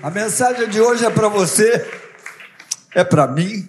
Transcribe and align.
A 0.00 0.10
mensagem 0.10 0.68
de 0.68 0.80
hoje 0.80 1.04
é 1.04 1.10
para 1.10 1.28
você, 1.28 1.84
é 2.94 3.02
para 3.02 3.26
mim, 3.26 3.68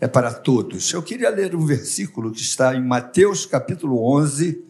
é 0.00 0.08
para 0.08 0.34
todos. 0.34 0.92
Eu 0.92 1.00
queria 1.00 1.30
ler 1.30 1.54
um 1.54 1.64
versículo 1.64 2.32
que 2.32 2.40
está 2.40 2.74
em 2.74 2.84
Mateus 2.84 3.46
capítulo 3.46 4.04
11, 4.16 4.64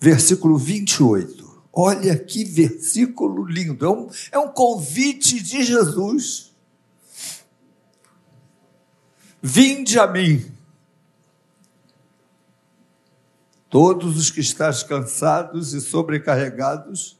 versículo 0.00 0.56
28. 0.56 1.62
Olha 1.70 2.16
que 2.16 2.42
versículo 2.42 3.44
lindo, 3.44 3.84
é 3.84 3.90
um, 3.90 4.10
é 4.32 4.38
um 4.38 4.48
convite 4.48 5.42
de 5.42 5.62
Jesus. 5.62 6.54
Vinde 9.42 9.98
a 9.98 10.06
mim, 10.06 10.50
todos 13.68 14.16
os 14.16 14.30
que 14.30 14.40
estáis 14.40 14.82
cansados 14.82 15.74
e 15.74 15.82
sobrecarregados, 15.82 17.17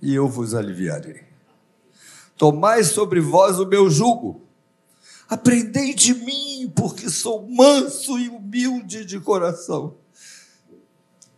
e 0.00 0.14
eu 0.14 0.28
vos 0.28 0.54
aliviarei. 0.54 1.24
Tomai 2.36 2.84
sobre 2.84 3.20
vós 3.20 3.58
o 3.58 3.66
meu 3.66 3.90
jugo. 3.90 4.42
Aprendei 5.28 5.94
de 5.94 6.14
mim, 6.14 6.72
porque 6.74 7.10
sou 7.10 7.48
manso 7.48 8.18
e 8.18 8.28
humilde 8.28 9.04
de 9.04 9.18
coração, 9.18 9.96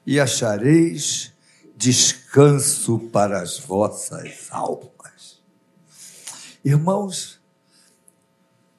e 0.05 0.21
achareis 0.21 1.33
descanso 1.77 2.99
para 3.11 3.41
as 3.41 3.59
vossas 3.59 4.49
almas. 4.51 5.41
Irmãos, 6.65 7.41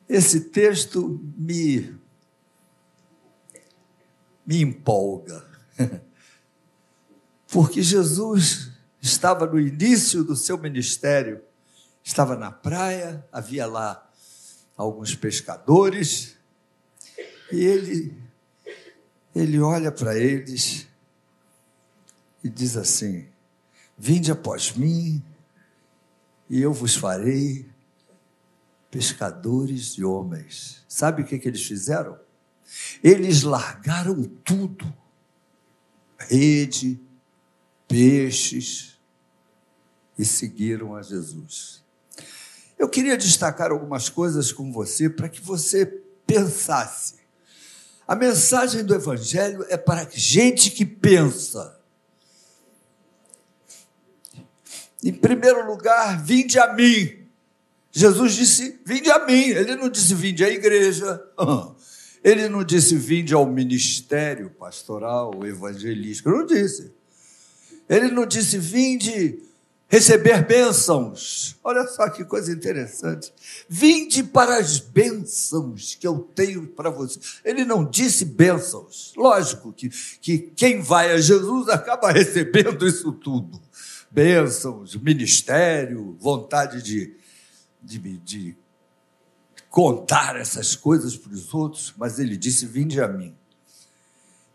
esse 0.07 0.41
texto 0.41 1.19
me 1.37 1.99
me 4.49 4.61
empolga. 4.63 5.45
Porque 7.51 7.83
Jesus 7.83 8.68
estava 9.01 9.45
no 9.45 9.59
início 9.59 10.23
do 10.23 10.35
seu 10.35 10.57
ministério, 10.57 11.41
estava 12.03 12.35
na 12.35 12.51
praia, 12.51 13.25
havia 13.31 13.65
lá 13.65 14.09
alguns 14.75 15.15
pescadores, 15.15 16.37
e 17.51 17.63
ele, 17.63 18.21
ele 19.35 19.59
olha 19.59 19.91
para 19.91 20.17
eles 20.17 20.87
e 22.43 22.49
diz 22.49 22.77
assim: 22.77 23.27
Vinde 23.97 24.31
após 24.31 24.73
mim, 24.73 25.23
e 26.49 26.61
eu 26.61 26.73
vos 26.73 26.95
farei 26.95 27.69
pescadores 28.89 29.95
de 29.95 30.03
homens. 30.03 30.83
Sabe 30.87 31.21
o 31.21 31.25
que, 31.25 31.37
que 31.37 31.47
eles 31.47 31.63
fizeram? 31.63 32.19
Eles 33.03 33.43
largaram 33.43 34.23
tudo: 34.43 34.91
rede, 36.17 36.99
peixes, 37.89 38.97
e 40.17 40.23
seguiram 40.23 40.95
a 40.95 41.01
Jesus. 41.01 41.83
Eu 42.77 42.87
queria 42.87 43.17
destacar 43.17 43.71
algumas 43.71 44.07
coisas 44.07 44.51
com 44.51 44.71
você 44.71 45.09
para 45.09 45.27
que 45.27 45.41
você 45.41 45.85
pensasse. 46.27 47.15
A 48.07 48.15
mensagem 48.15 48.83
do 48.83 48.93
Evangelho 48.93 49.65
é 49.69 49.77
para 49.77 50.09
gente 50.09 50.71
que 50.71 50.85
pensa. 50.85 51.77
Em 55.03 55.13
primeiro 55.13 55.65
lugar, 55.65 56.21
vinde 56.23 56.59
a 56.59 56.73
mim. 56.73 57.25
Jesus 57.91 58.33
disse: 58.33 58.79
Vinde 58.85 59.09
a 59.09 59.25
mim. 59.25 59.49
Ele 59.49 59.75
não 59.75 59.89
disse: 59.89 60.13
Vinde 60.13 60.43
à 60.43 60.49
igreja. 60.49 61.21
Ele 62.23 62.49
não 62.49 62.63
disse: 62.63 62.95
Vinde 62.95 63.33
ao 63.33 63.45
ministério 63.45 64.49
pastoral, 64.49 65.31
evangelístico. 65.45 66.29
Não 66.29 66.45
disse. 66.45 66.98
Ele 67.89 68.11
não 68.11 68.25
disse: 68.25 68.57
Vinde 68.57 69.41
receber 69.89 70.45
bênçãos. 70.45 71.57
Olha 71.63 71.85
só 71.87 72.07
que 72.09 72.23
coisa 72.23 72.53
interessante. 72.53 73.33
Vinde 73.67 74.23
para 74.23 74.59
as 74.59 74.79
bênçãos 74.79 75.95
que 75.95 76.07
eu 76.07 76.19
tenho 76.19 76.67
para 76.67 76.91
você. 76.91 77.19
Ele 77.43 77.65
não 77.65 77.83
disse 77.83 78.23
bênçãos. 78.23 79.11
Lógico 79.17 79.73
que, 79.73 79.89
que 80.21 80.37
quem 80.37 80.79
vai 80.81 81.11
a 81.11 81.17
Jesus 81.19 81.67
acaba 81.67 82.11
recebendo 82.13 82.87
isso 82.87 83.11
tudo. 83.11 83.59
Bênçãos, 84.11 84.95
ministério, 84.95 86.15
vontade 86.19 86.81
de, 86.81 87.15
de, 87.81 87.99
de 88.19 88.57
contar 89.69 90.35
essas 90.35 90.75
coisas 90.75 91.15
para 91.15 91.33
os 91.33 91.53
outros, 91.53 91.93
mas 91.97 92.19
ele 92.19 92.37
disse: 92.37 92.65
Vinde 92.65 93.01
a 93.01 93.07
mim. 93.07 93.35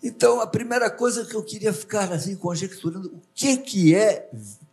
Então, 0.06 0.38
a 0.38 0.46
primeira 0.46 0.90
coisa 0.90 1.24
que 1.24 1.34
eu 1.34 1.42
queria 1.42 1.72
ficar 1.72 2.12
assim 2.12 2.36
conjecturando, 2.36 3.08
o 3.08 3.22
que, 3.32 3.56
que 3.56 3.94
é 3.94 4.28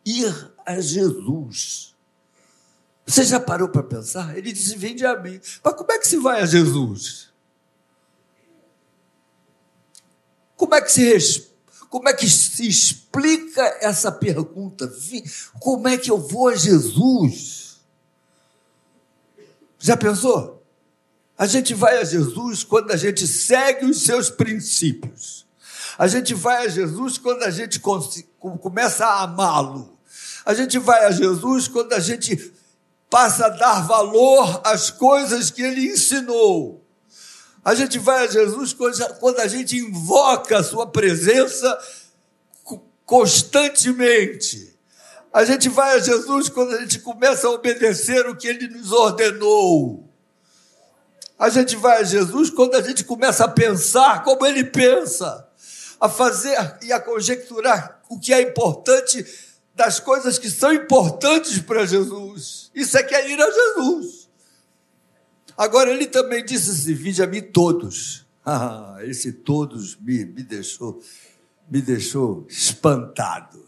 ir 0.06 0.54
a 0.66 0.78
Jesus? 0.82 1.96
Você 3.06 3.24
já 3.24 3.40
parou 3.40 3.70
para 3.70 3.82
pensar? 3.82 4.38
Ele 4.38 4.52
disse: 4.52 4.76
Vinde 4.76 5.06
a 5.06 5.18
mim. 5.18 5.40
Mas 5.64 5.74
como 5.74 5.90
é 5.90 6.00
que 6.00 6.08
se 6.08 6.18
vai 6.18 6.42
a 6.42 6.46
Jesus? 6.46 7.30
Como 10.58 10.76
é 10.76 10.82
que 10.82 10.92
se, 10.92 11.50
como 11.90 12.10
é 12.10 12.14
que 12.14 12.30
se 12.30 12.68
explica 12.68 13.64
essa 13.80 14.12
pergunta? 14.12 14.94
Como 15.62 15.88
é 15.88 15.98
que 15.98 16.12
eu 16.12 16.18
vou 16.18 16.50
a 16.50 16.56
Jesus? 16.56 17.80
Já 19.80 19.96
pensou? 19.96 20.61
A 21.42 21.48
gente 21.48 21.74
vai 21.74 21.98
a 21.98 22.04
Jesus 22.04 22.64
quando 22.64 22.92
a 22.92 22.96
gente 22.96 23.26
segue 23.26 23.88
os 23.88 24.04
seus 24.04 24.30
princípios. 24.30 25.48
A 25.98 26.08
gente 26.08 26.36
vai 26.36 26.68
a 26.68 26.70
Jesus 26.70 27.18
quando 27.18 27.42
a 27.42 27.50
gente 27.50 27.80
começa 27.80 29.08
a 29.08 29.24
amá-lo. 29.24 29.98
A 30.46 30.54
gente 30.54 30.78
vai 30.78 31.04
a 31.04 31.10
Jesus 31.10 31.68
quando 31.68 31.94
a 31.94 32.00
gente 32.00 32.54
passa 33.10 33.48
a 33.48 33.50
dar 33.50 33.88
valor 33.88 34.62
às 34.64 34.92
coisas 34.92 35.50
que 35.50 35.64
ele 35.64 35.88
ensinou. 35.88 36.86
A 37.66 37.74
gente 37.74 37.98
vai 37.98 38.28
a 38.28 38.30
Jesus 38.30 38.72
quando 38.72 39.40
a 39.40 39.48
gente 39.48 39.76
invoca 39.76 40.60
a 40.60 40.64
sua 40.64 40.86
presença 40.86 41.76
constantemente. 43.04 44.78
A 45.34 45.44
gente 45.44 45.70
vai 45.70 45.96
a 45.96 46.00
Jesus 46.00 46.50
quando 46.50 46.76
a 46.76 46.82
gente 46.82 47.00
começa 47.00 47.48
a 47.48 47.52
obedecer 47.52 48.28
o 48.28 48.36
que 48.36 48.48
ele 48.48 48.68
nos 48.68 48.92
ordenou. 48.92 50.11
A 51.42 51.50
gente 51.50 51.76
vai 51.76 52.02
a 52.02 52.04
Jesus 52.04 52.52
quando 52.52 52.76
a 52.76 52.84
gente 52.84 53.04
começa 53.04 53.46
a 53.46 53.48
pensar 53.48 54.24
como 54.24 54.46
ele 54.46 54.64
pensa, 54.64 55.50
a 56.00 56.08
fazer 56.08 56.56
e 56.84 56.94
a 56.94 57.00
conjecturar 57.00 58.00
o 58.08 58.20
que 58.20 58.32
é 58.32 58.44
importante 58.44 59.26
das 59.74 60.00
coisas 60.00 60.38
que 60.38 60.52
são 60.52 60.72
importantes 60.72 61.58
para 61.58 61.84
Jesus. 61.84 62.70
Isso 62.76 62.96
é 62.96 63.02
que 63.02 63.16
é 63.16 63.32
ir 63.32 63.42
a 63.42 63.52
Jesus. 63.52 64.30
Agora, 65.58 65.90
ele 65.90 66.06
também 66.06 66.46
disse 66.46 66.70
assim: 66.70 66.94
Vinde 66.94 67.24
a 67.24 67.28
mim 67.28 67.42
todos. 67.42 68.22
Ah, 68.44 68.98
esse 69.02 69.32
todos 69.32 69.96
me, 69.98 70.26
me 70.26 70.42
deixou 70.42 71.00
me 71.70 71.80
deixou 71.80 72.44
espantado. 72.50 73.68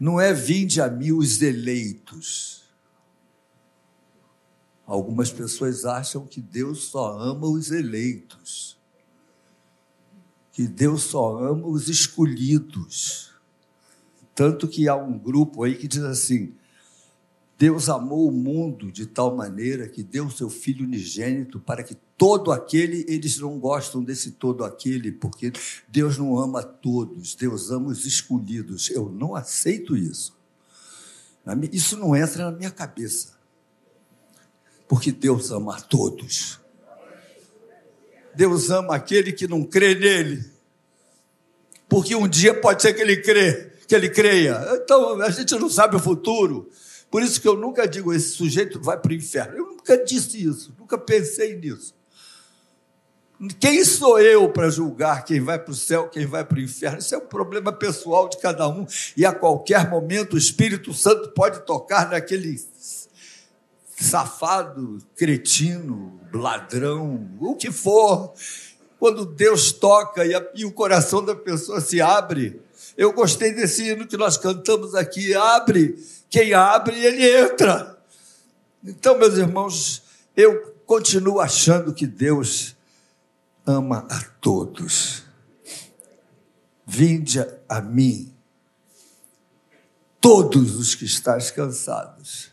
Não 0.00 0.18
é 0.18 0.32
vinde 0.32 0.80
a 0.80 0.88
mim 0.88 1.12
os 1.12 1.42
eleitos. 1.42 2.61
Algumas 4.92 5.32
pessoas 5.32 5.86
acham 5.86 6.26
que 6.26 6.38
Deus 6.38 6.88
só 6.88 7.18
ama 7.18 7.46
os 7.46 7.70
eleitos, 7.70 8.78
que 10.52 10.68
Deus 10.68 11.04
só 11.04 11.38
ama 11.38 11.66
os 11.66 11.88
escolhidos. 11.88 13.30
Tanto 14.34 14.68
que 14.68 14.88
há 14.88 14.94
um 14.94 15.18
grupo 15.18 15.62
aí 15.62 15.76
que 15.76 15.88
diz 15.88 16.02
assim: 16.02 16.54
Deus 17.56 17.88
amou 17.88 18.28
o 18.28 18.30
mundo 18.30 18.92
de 18.92 19.06
tal 19.06 19.34
maneira 19.34 19.88
que 19.88 20.02
deu 20.02 20.28
seu 20.28 20.50
Filho 20.50 20.84
unigênito 20.84 21.58
para 21.58 21.82
que 21.82 21.94
todo 22.18 22.52
aquele, 22.52 23.06
eles 23.08 23.38
não 23.38 23.58
gostam 23.58 24.04
desse 24.04 24.32
todo 24.32 24.62
aquele, 24.62 25.10
porque 25.10 25.54
Deus 25.88 26.18
não 26.18 26.38
ama 26.38 26.62
todos, 26.62 27.34
Deus 27.34 27.70
ama 27.70 27.88
os 27.88 28.04
escolhidos. 28.04 28.90
Eu 28.90 29.08
não 29.08 29.34
aceito 29.34 29.96
isso. 29.96 30.36
Isso 31.72 31.96
não 31.96 32.14
entra 32.14 32.50
na 32.50 32.52
minha 32.54 32.70
cabeça 32.70 33.31
porque 34.92 35.10
Deus 35.10 35.50
ama 35.50 35.78
a 35.78 35.80
todos. 35.80 36.60
Deus 38.34 38.68
ama 38.68 38.94
aquele 38.94 39.32
que 39.32 39.48
não 39.48 39.64
crê 39.64 39.94
nele, 39.94 40.44
porque 41.88 42.14
um 42.14 42.28
dia 42.28 42.52
pode 42.52 42.82
ser 42.82 42.92
que 42.92 43.00
ele 43.00 43.16
crê, 43.16 43.72
que 43.88 43.94
ele 43.94 44.10
creia. 44.10 44.60
Então 44.74 45.18
a 45.22 45.30
gente 45.30 45.54
não 45.54 45.70
sabe 45.70 45.96
o 45.96 45.98
futuro. 45.98 46.68
Por 47.10 47.22
isso 47.22 47.40
que 47.40 47.48
eu 47.48 47.56
nunca 47.56 47.88
digo 47.88 48.12
esse 48.12 48.32
sujeito 48.32 48.78
vai 48.82 48.98
para 48.98 49.12
o 49.12 49.14
inferno. 49.14 49.56
Eu 49.56 49.66
nunca 49.68 49.96
disse 50.04 50.46
isso, 50.46 50.74
nunca 50.78 50.98
pensei 50.98 51.56
nisso. 51.56 51.94
Quem 53.58 53.82
sou 53.86 54.20
eu 54.20 54.50
para 54.50 54.68
julgar 54.68 55.24
quem 55.24 55.40
vai 55.40 55.58
para 55.58 55.72
o 55.72 55.74
céu, 55.74 56.06
quem 56.10 56.26
vai 56.26 56.44
para 56.44 56.58
o 56.58 56.60
inferno? 56.60 56.98
Isso 56.98 57.14
é 57.14 57.18
um 57.18 57.26
problema 57.26 57.72
pessoal 57.72 58.28
de 58.28 58.36
cada 58.36 58.68
um. 58.68 58.86
E 59.16 59.24
a 59.24 59.32
qualquer 59.32 59.88
momento 59.88 60.34
o 60.34 60.38
Espírito 60.38 60.92
Santo 60.92 61.30
pode 61.30 61.64
tocar 61.64 62.10
naquele 62.10 62.60
safado, 64.02 64.98
cretino, 65.16 66.20
ladrão, 66.32 67.28
o 67.40 67.54
que 67.54 67.70
for, 67.70 68.34
quando 68.98 69.24
Deus 69.24 69.72
toca 69.72 70.24
e, 70.24 70.34
a, 70.34 70.46
e, 70.54 70.64
o 70.64 70.72
coração 70.72 71.24
da 71.24 71.34
pessoa 71.34 71.80
se 71.80 72.00
abre. 72.00 72.60
Eu 72.96 73.12
gostei 73.12 73.52
desse 73.52 73.90
hino 73.90 74.06
que 74.06 74.16
nós 74.16 74.36
cantamos 74.36 74.94
aqui, 74.94 75.34
abre, 75.34 75.96
Quem 76.28 76.54
abre, 76.54 77.04
ele 77.04 77.36
entra. 77.36 77.98
Então, 78.84 79.18
meus 79.18 79.36
irmãos, 79.36 80.02
eu 80.36 80.74
continuo 80.86 81.40
achando 81.40 81.92
que 81.92 82.06
Deus 82.06 82.76
ama 83.66 84.06
a 84.08 84.20
todos. 84.40 85.24
Vinde 86.86 87.44
a 87.68 87.80
mim, 87.80 88.32
todos 90.20 90.76
os 90.76 90.94
que 90.94 91.04
estáis 91.04 91.50
cansados, 91.50 92.51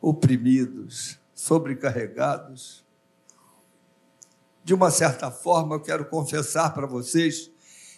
oprimidos, 0.00 1.18
sobrecarregados. 1.34 2.84
De 4.64 4.74
uma 4.74 4.90
certa 4.90 5.30
forma, 5.30 5.76
eu 5.76 5.80
quero 5.80 6.04
confessar 6.06 6.72
para 6.74 6.86
vocês 6.86 7.50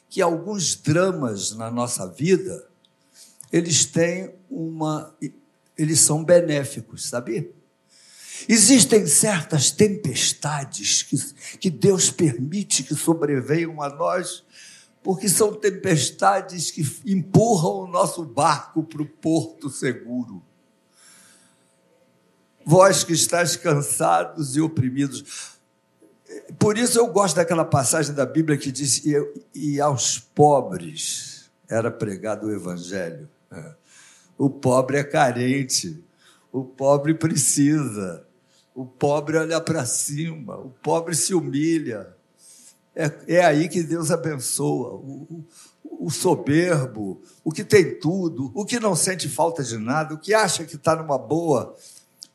que 0.08 0.20
alguns 0.20 0.74
dramas 0.76 1.52
na 1.52 1.70
nossa 1.70 2.06
vida, 2.06 2.68
eles 3.50 3.86
têm 3.86 4.34
uma 4.50 5.14
eles 5.76 6.00
são 6.00 6.22
benéficos, 6.22 7.08
sabia? 7.08 7.50
Existem 8.48 9.06
certas 9.06 9.70
tempestades 9.70 11.02
que, 11.02 11.16
que 11.58 11.70
Deus 11.70 12.10
permite 12.10 12.82
que 12.82 12.94
sobrevenham 12.94 13.80
a 13.80 13.88
nós, 13.88 14.44
porque 15.02 15.28
são 15.28 15.54
tempestades 15.54 16.70
que 16.70 16.82
empurram 17.06 17.84
o 17.84 17.86
nosso 17.86 18.24
barco 18.24 18.82
para 18.82 19.02
o 19.02 19.06
porto 19.06 19.70
seguro. 19.70 20.42
Vós 22.64 23.04
que 23.04 23.12
estáis 23.12 23.56
cansados 23.56 24.56
e 24.56 24.60
oprimidos. 24.60 25.58
Por 26.58 26.78
isso 26.78 26.98
eu 26.98 27.06
gosto 27.08 27.36
daquela 27.36 27.64
passagem 27.64 28.14
da 28.14 28.24
Bíblia 28.24 28.56
que 28.56 28.70
diz: 28.70 29.04
e, 29.04 29.14
e 29.54 29.80
aos 29.80 30.18
pobres 30.18 31.50
era 31.68 31.90
pregado 31.90 32.46
o 32.46 32.52
Evangelho. 32.52 33.28
O 34.38 34.48
pobre 34.50 34.98
é 34.98 35.04
carente, 35.04 36.02
o 36.52 36.64
pobre 36.64 37.14
precisa. 37.14 38.26
O 38.74 38.86
pobre 38.86 39.36
olha 39.36 39.60
para 39.60 39.84
cima, 39.84 40.56
o 40.56 40.70
pobre 40.82 41.14
se 41.14 41.34
humilha. 41.34 42.16
É, 42.94 43.10
é 43.28 43.44
aí 43.44 43.68
que 43.68 43.82
Deus 43.82 44.10
abençoa. 44.10 44.94
O, 44.94 45.44
o, 45.84 46.06
o 46.06 46.10
soberbo, 46.10 47.20
o 47.44 47.52
que 47.52 47.64
tem 47.64 47.98
tudo, 47.98 48.50
o 48.54 48.64
que 48.64 48.80
não 48.80 48.96
sente 48.96 49.28
falta 49.28 49.62
de 49.62 49.78
nada, 49.78 50.14
o 50.14 50.18
que 50.18 50.34
acha 50.34 50.64
que 50.64 50.76
está 50.76 50.96
numa 50.96 51.18
boa, 51.18 51.76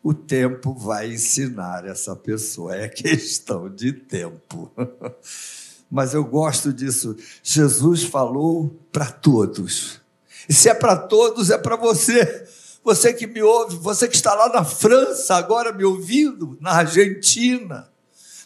o 0.08 0.14
tempo 0.14 0.74
vai 0.74 1.12
ensinar 1.12 1.86
essa 1.86 2.16
pessoa. 2.16 2.74
É 2.74 2.88
questão 2.88 3.70
de 3.70 3.92
tempo. 3.92 4.72
Mas 5.92 6.14
eu 6.14 6.24
gosto 6.24 6.72
disso. 6.72 7.18
Jesus 7.44 8.04
falou 8.04 8.74
para 8.90 9.12
todos. 9.12 10.00
E 10.48 10.54
se 10.54 10.70
é 10.70 10.74
para 10.74 10.96
todos, 10.96 11.50
é 11.50 11.58
para 11.58 11.76
você 11.76 12.48
você 12.82 13.14
que 13.14 13.28
me 13.28 13.42
ouve, 13.42 13.76
você 13.76 14.08
que 14.08 14.16
está 14.16 14.34
lá 14.34 14.48
na 14.48 14.64
França 14.64 15.36
agora 15.36 15.74
me 15.74 15.84
ouvindo, 15.84 16.58
na 16.62 16.72
Argentina, 16.72 17.92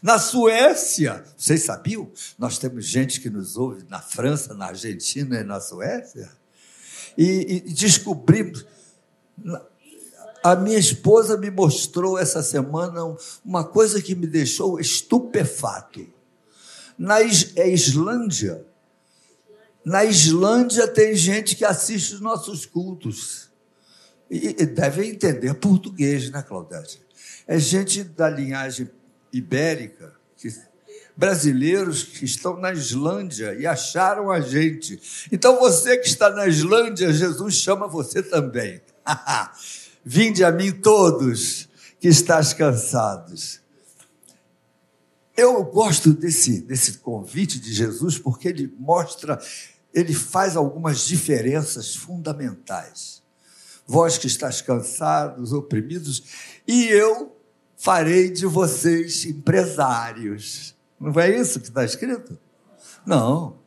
na 0.01 0.17
Suécia. 0.17 1.23
Vocês 1.37 1.61
sabiam? 1.61 2.11
Nós 2.39 2.57
temos 2.57 2.87
gente 2.87 3.21
que 3.21 3.29
nos 3.29 3.55
ouve 3.55 3.85
na 3.87 3.99
França, 3.99 4.55
na 4.55 4.65
Argentina 4.65 5.39
e 5.39 5.43
na 5.43 5.59
Suécia. 5.59 6.27
E, 7.15 7.61
e 7.67 7.73
descobrimos. 7.73 8.65
A 10.43 10.55
minha 10.55 10.79
esposa 10.79 11.37
me 11.37 11.51
mostrou 11.51 12.17
essa 12.17 12.41
semana 12.41 13.15
uma 13.45 13.63
coisa 13.63 14.01
que 14.01 14.15
me 14.15 14.25
deixou 14.25 14.79
estupefato. 14.79 16.07
Na 16.97 17.19
é 17.21 17.69
Islândia, 17.69 18.65
na 19.83 20.05
Islândia 20.05 20.87
tem 20.87 21.15
gente 21.15 21.55
que 21.55 21.65
assiste 21.65 22.13
os 22.13 22.21
nossos 22.21 22.65
cultos. 22.65 23.49
E, 24.29 24.65
devem 24.65 25.09
entender 25.09 25.53
português, 25.55 26.29
né, 26.29 26.41
Claudete? 26.41 27.01
É 27.47 27.57
gente 27.57 28.03
da 28.03 28.29
linhagem 28.29 28.89
ibérica, 29.33 30.13
que, 30.37 30.47
brasileiros 31.17 32.03
que 32.03 32.23
estão 32.23 32.57
na 32.57 32.71
Islândia 32.71 33.53
e 33.55 33.65
acharam 33.65 34.31
a 34.31 34.39
gente. 34.39 35.27
Então 35.31 35.59
você 35.59 35.97
que 35.97 36.07
está 36.07 36.29
na 36.29 36.47
Islândia, 36.47 37.11
Jesus 37.11 37.55
chama 37.55 37.87
você 37.87 38.23
também. 38.23 38.81
Vinde 40.03 40.43
a 40.43 40.51
mim 40.51 40.71
todos 40.71 41.69
que 41.99 42.07
estás 42.07 42.53
cansados. 42.53 43.61
Eu 45.35 45.63
gosto 45.63 46.13
desse, 46.13 46.61
desse 46.61 46.99
convite 46.99 47.59
de 47.59 47.73
Jesus 47.73 48.17
porque 48.17 48.47
ele 48.47 48.73
mostra, 48.77 49.39
ele 49.93 50.13
faz 50.13 50.55
algumas 50.55 51.07
diferenças 51.07 51.95
fundamentais 51.95 53.21
vós 53.91 54.17
que 54.17 54.27
estáis 54.27 54.61
cansados, 54.61 55.51
oprimidos, 55.51 56.23
e 56.65 56.85
eu 56.85 57.35
farei 57.75 58.31
de 58.31 58.45
vocês 58.45 59.25
empresários. 59.25 60.73
Não 60.97 61.19
é 61.19 61.35
isso 61.35 61.59
que 61.59 61.67
está 61.67 61.83
escrito? 61.83 62.39
Não. 63.05 63.59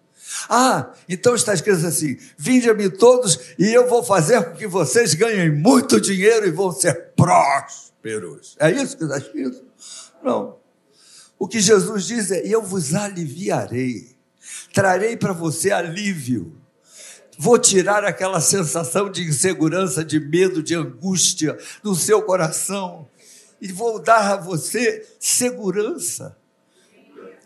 Ah, 0.48 0.92
então 1.08 1.34
está 1.34 1.54
escrito 1.54 1.86
assim: 1.86 2.16
vinde 2.36 2.69
a 2.69 2.75
mim 2.75 2.90
todos 2.90 3.38
e 3.58 3.72
eu 3.72 3.88
vou 3.88 4.02
fazer 4.02 4.42
com 4.44 4.56
que 4.56 4.66
vocês 4.66 5.14
ganhem 5.14 5.50
muito 5.50 6.00
dinheiro 6.00 6.46
e 6.46 6.50
vão 6.50 6.72
ser 6.72 7.12
prósperos. 7.16 8.56
É 8.58 8.70
isso 8.70 8.96
que 8.96 9.04
está 9.04 9.19
escrito? 9.19 9.64
Não. 10.22 10.56
O 11.38 11.48
que 11.48 11.60
Jesus 11.60 12.06
diz 12.06 12.31
é: 12.31 12.46
eu 12.46 12.62
vos 12.62 12.94
aliviarei, 12.94 14.14
trarei 14.72 15.16
para 15.16 15.32
você 15.32 15.70
alívio 15.70 16.64
Vou 17.38 17.58
tirar 17.58 18.04
aquela 18.04 18.40
sensação 18.40 19.10
de 19.10 19.22
insegurança, 19.22 20.04
de 20.04 20.20
medo, 20.20 20.62
de 20.62 20.75
angústia 20.75 21.58
do 21.82 21.94
seu 21.94 22.22
coração 22.22 23.08
e 23.60 23.72
vou 23.72 24.00
dar 24.00 24.32
a 24.32 24.36
você 24.36 25.06
segurança, 25.19 26.36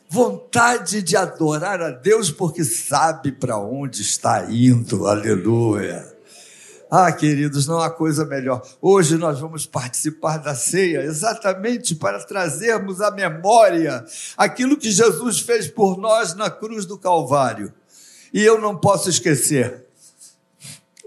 vontade 0.09 1.03
de 1.03 1.17
adorar 1.17 1.83
a 1.83 1.91
Deus 1.91 2.31
porque 2.31 2.65
sabe 2.65 3.31
para 3.33 3.59
onde 3.59 4.01
está 4.01 4.51
indo. 4.51 5.07
Aleluia. 5.07 6.17
Ah, 6.91 7.13
queridos, 7.13 7.67
não 7.67 7.81
há 7.81 7.91
coisa 7.91 8.25
melhor. 8.25 8.67
Hoje 8.81 9.19
nós 9.19 9.39
vamos 9.39 9.67
participar 9.67 10.39
da 10.39 10.55
ceia 10.55 11.03
exatamente 11.03 11.95
para 11.95 12.25
trazermos 12.25 13.03
à 13.03 13.11
memória 13.11 14.07
aquilo 14.39 14.79
que 14.79 14.91
Jesus 14.91 15.41
fez 15.41 15.69
por 15.69 15.99
nós 15.99 16.35
na 16.35 16.49
cruz 16.49 16.87
do 16.87 16.97
Calvário. 16.97 17.71
E 18.33 18.43
eu 18.43 18.59
não 18.59 18.75
posso 18.75 19.11
esquecer. 19.11 19.85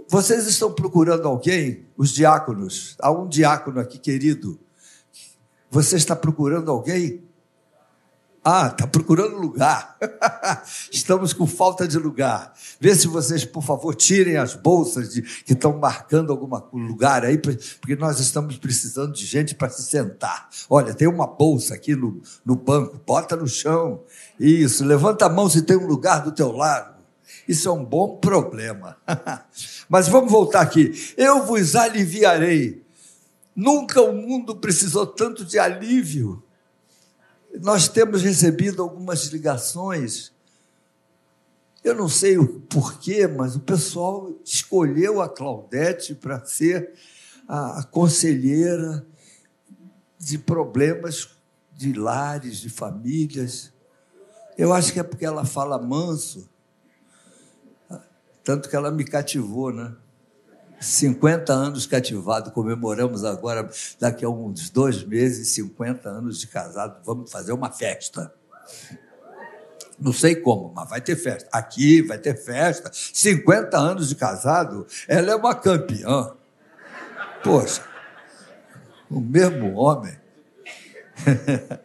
Vocês 0.08 0.46
estão 0.46 0.72
procurando 0.72 1.28
alguém? 1.28 1.86
Os 1.98 2.12
diáconos. 2.12 2.96
Há 3.00 3.12
um 3.12 3.28
diácono 3.28 3.80
aqui, 3.80 3.98
querido. 3.98 4.60
Você 5.72 5.96
está 5.96 6.16
procurando 6.16 6.70
alguém? 6.70 7.24
Ah, 8.44 8.70
está 8.72 8.88
procurando 8.88 9.38
lugar. 9.38 9.98
Estamos 10.92 11.32
com 11.32 11.46
falta 11.46 11.88
de 11.88 12.00
lugar. 12.00 12.54
Vê 12.80 12.96
se 12.96 13.06
vocês, 13.08 13.46
por 13.46 13.62
favor, 13.62 13.94
tirem 13.94 14.36
as 14.36 14.56
bolsas 14.56 15.14
de, 15.14 15.22
que 15.22 15.54
estão 15.54 15.78
marcando 15.78 16.32
algum 16.32 16.48
lugar 16.74 17.24
aí, 17.24 17.38
porque 17.38 17.96
nós 17.96 18.20
estamos 18.20 18.58
precisando 18.58 19.14
de 19.14 19.28
gente 19.28 19.54
para 19.54 19.70
se 19.70 19.84
sentar. 19.84 20.50
Olha, 20.68 20.92
tem 20.96 21.08
uma 21.08 21.28
bolsa 21.28 21.76
aqui 21.76 21.96
no, 21.96 22.20
no 22.44 22.56
banco, 22.56 23.00
bota 23.06 23.36
no 23.36 23.48
chão. 23.48 24.02
Isso, 24.40 24.84
levanta 24.84 25.28
a 25.28 25.30
mão 25.30 25.48
se 25.48 25.62
tem 25.62 25.78
um 25.78 25.86
lugar 25.86 26.24
do 26.24 26.32
teu 26.32 26.52
lado. 26.52 26.96
Isso 27.48 27.70
é 27.70 27.72
um 27.72 27.86
bom 27.86 28.18
problema. 28.18 28.98
Mas 29.88 30.08
vamos 30.08 30.32
voltar 30.32 30.62
aqui. 30.62 31.14
Eu 31.16 31.46
vos 31.46 31.76
aliviarei. 31.76 32.84
Nunca 33.56 34.02
o 34.02 34.14
mundo 34.14 34.56
precisou 34.56 35.06
tanto 35.06 35.46
de 35.46 35.60
alívio. 35.60 36.42
Nós 37.60 37.88
temos 37.88 38.22
recebido 38.22 38.82
algumas 38.82 39.26
ligações. 39.26 40.32
Eu 41.84 41.96
não 41.96 42.08
sei 42.08 42.38
o 42.38 42.62
porquê, 42.62 43.28
mas 43.28 43.56
o 43.56 43.60
pessoal 43.60 44.32
escolheu 44.46 45.22
a 45.22 45.28
Claudete 45.28 46.16
para 46.16 46.46
ser 46.46 46.94
a 47.48 47.84
conselheira 47.84 49.06
de 50.18 50.38
problemas 50.38 51.30
de 51.74 51.94
lares, 51.94 52.58
de 52.58 52.70
famílias. 52.70 53.74
Eu 54.58 54.72
acho 54.72 54.94
que 54.94 55.00
é 55.00 55.04
porque 55.04 55.26
ela 55.26 55.44
fala 55.44 55.82
manso. 55.82 56.50
Tanto 58.44 58.70
que 58.70 58.76
ela 58.76 58.92
me 58.92 59.04
cativou, 59.04 59.74
né? 59.74 59.96
50 60.82 61.54
anos 61.54 61.86
cativado, 61.86 62.52
comemoramos 62.52 63.24
agora, 63.24 63.70
daqui 64.00 64.26
a 64.26 64.30
uns 64.30 64.70
dois 64.70 65.04
meses, 65.04 65.50
50 65.50 66.10
anos 66.10 66.40
de 66.40 66.48
casado, 66.48 67.02
vamos 67.06 67.32
fazer 67.32 67.54
uma 67.54 67.72
festa. 67.72 68.34
Não 70.00 70.12
sei 70.12 70.36
como, 70.36 70.74
mas 70.76 70.90
vai 70.90 71.00
ter 71.00 71.16
festa. 71.16 71.48
Aqui 71.52 72.02
vai 72.02 72.18
ter 72.18 72.36
festa. 72.36 72.90
50 72.92 73.78
anos 73.78 74.10
de 74.10 74.16
casado, 74.16 74.88
ela 75.08 75.32
é 75.32 75.36
uma 75.36 75.54
campeã. 75.54 76.34
Poxa, 77.44 77.84
o 79.10 79.22
mesmo 79.22 79.76
homem. 79.76 80.18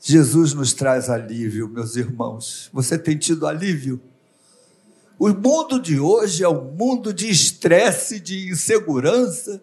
Jesus 0.00 0.54
nos 0.54 0.72
traz 0.72 1.08
alívio, 1.08 1.68
meus 1.68 1.94
irmãos. 1.94 2.68
Você 2.72 2.98
tem 2.98 3.16
tido 3.16 3.46
alívio? 3.46 4.00
O 5.18 5.28
mundo 5.30 5.80
de 5.80 5.98
hoje 5.98 6.44
é 6.44 6.48
um 6.48 6.70
mundo 6.70 7.12
de 7.12 7.28
estresse, 7.28 8.20
de 8.20 8.48
insegurança. 8.48 9.60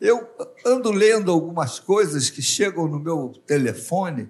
Eu 0.00 0.28
ando 0.64 0.92
lendo 0.92 1.32
algumas 1.32 1.80
coisas 1.80 2.30
que 2.30 2.40
chegam 2.40 2.86
no 2.86 3.00
meu 3.00 3.32
telefone. 3.44 4.28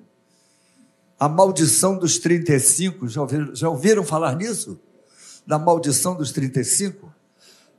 A 1.20 1.28
maldição 1.28 1.98
dos 1.98 2.18
35, 2.18 3.06
já 3.08 3.20
ouviram, 3.20 3.54
já 3.54 3.68
ouviram 3.68 4.04
falar 4.04 4.36
nisso? 4.36 4.80
Da 5.46 5.58
maldição 5.58 6.14
dos 6.14 6.32
35? 6.32 7.12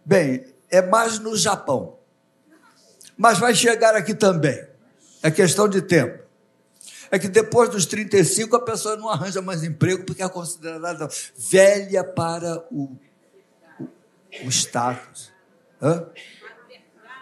Bem, 0.06 0.46
é 0.70 0.82
mais 0.82 1.18
no 1.18 1.36
Japão. 1.36 1.98
Mas 3.18 3.40
vai 3.40 3.56
chegar 3.56 3.96
aqui 3.96 4.14
também. 4.14 4.64
É 5.24 5.32
questão 5.32 5.68
de 5.68 5.82
tempo. 5.82 6.27
É 7.10 7.18
que 7.18 7.28
depois 7.28 7.70
dos 7.70 7.86
35 7.86 8.56
a 8.56 8.62
pessoa 8.62 8.98
não 8.98 9.10
arranja 9.10 9.42
mais 9.42 9.64
emprego 9.64 10.04
porque 10.04 10.22
é 10.22 10.30
considerada 10.30 11.08
velha 11.38 12.04
para 12.04 12.66
o, 12.72 12.98
o, 14.44 14.50
status. 14.50 15.32
Hã? 15.82 16.06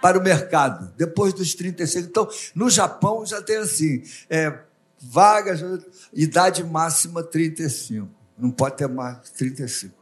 Para 0.01 0.17
o 0.17 0.23
mercado. 0.23 0.93
Depois 0.97 1.33
dos 1.33 1.53
35. 1.53 2.07
Então, 2.07 2.29
no 2.53 2.69
Japão 2.69 3.25
já 3.25 3.41
tem 3.41 3.57
assim: 3.57 4.03
é, 4.29 4.59
vagas, 4.99 5.61
idade 6.13 6.63
máxima 6.63 7.23
35. 7.23 8.09
Não 8.37 8.51
pode 8.51 8.77
ter 8.77 8.87
mais 8.87 9.29
35. 9.31 9.93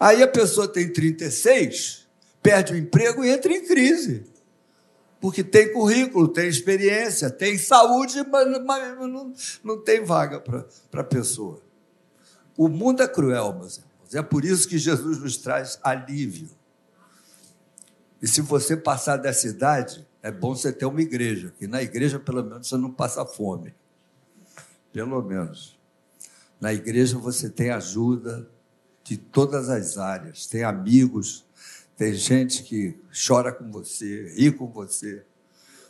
Aí 0.00 0.22
a 0.22 0.28
pessoa 0.28 0.68
tem 0.68 0.92
36, 0.92 2.06
perde 2.40 2.72
o 2.72 2.76
emprego 2.76 3.24
e 3.24 3.30
entra 3.30 3.52
em 3.52 3.66
crise 3.66 4.37
porque 5.20 5.42
tem 5.42 5.72
currículo, 5.72 6.28
tem 6.28 6.48
experiência, 6.48 7.30
tem 7.30 7.58
saúde, 7.58 8.24
mas, 8.30 8.64
mas 8.64 8.98
não, 8.98 9.32
não 9.64 9.82
tem 9.82 10.04
vaga 10.04 10.40
para 10.40 11.00
a 11.00 11.04
pessoa. 11.04 11.60
O 12.56 12.68
mundo 12.68 13.02
é 13.02 13.08
cruel, 13.08 13.52
meus 13.54 13.78
irmãos. 13.78 14.14
É 14.14 14.22
por 14.22 14.44
isso 14.44 14.68
que 14.68 14.78
Jesus 14.78 15.18
nos 15.18 15.36
traz 15.36 15.78
alívio. 15.82 16.50
E 18.20 18.26
se 18.26 18.40
você 18.40 18.76
passar 18.76 19.16
dessa 19.16 19.46
idade, 19.46 20.06
é 20.22 20.30
bom 20.30 20.54
você 20.54 20.72
ter 20.72 20.86
uma 20.86 21.00
igreja, 21.00 21.52
que 21.58 21.66
na 21.66 21.82
igreja, 21.82 22.18
pelo 22.18 22.42
menos, 22.42 22.68
você 22.68 22.76
não 22.76 22.90
passa 22.90 23.24
fome. 23.24 23.74
Pelo 24.92 25.22
menos. 25.22 25.78
Na 26.60 26.72
igreja 26.72 27.16
você 27.16 27.48
tem 27.48 27.70
ajuda 27.70 28.48
de 29.04 29.16
todas 29.16 29.68
as 29.68 29.96
áreas, 29.96 30.46
tem 30.46 30.64
amigos, 30.64 31.46
tem 31.98 32.14
gente 32.14 32.62
que 32.62 32.96
chora 33.26 33.50
com 33.52 33.72
você, 33.72 34.32
ri 34.36 34.52
com 34.52 34.68
você. 34.68 35.24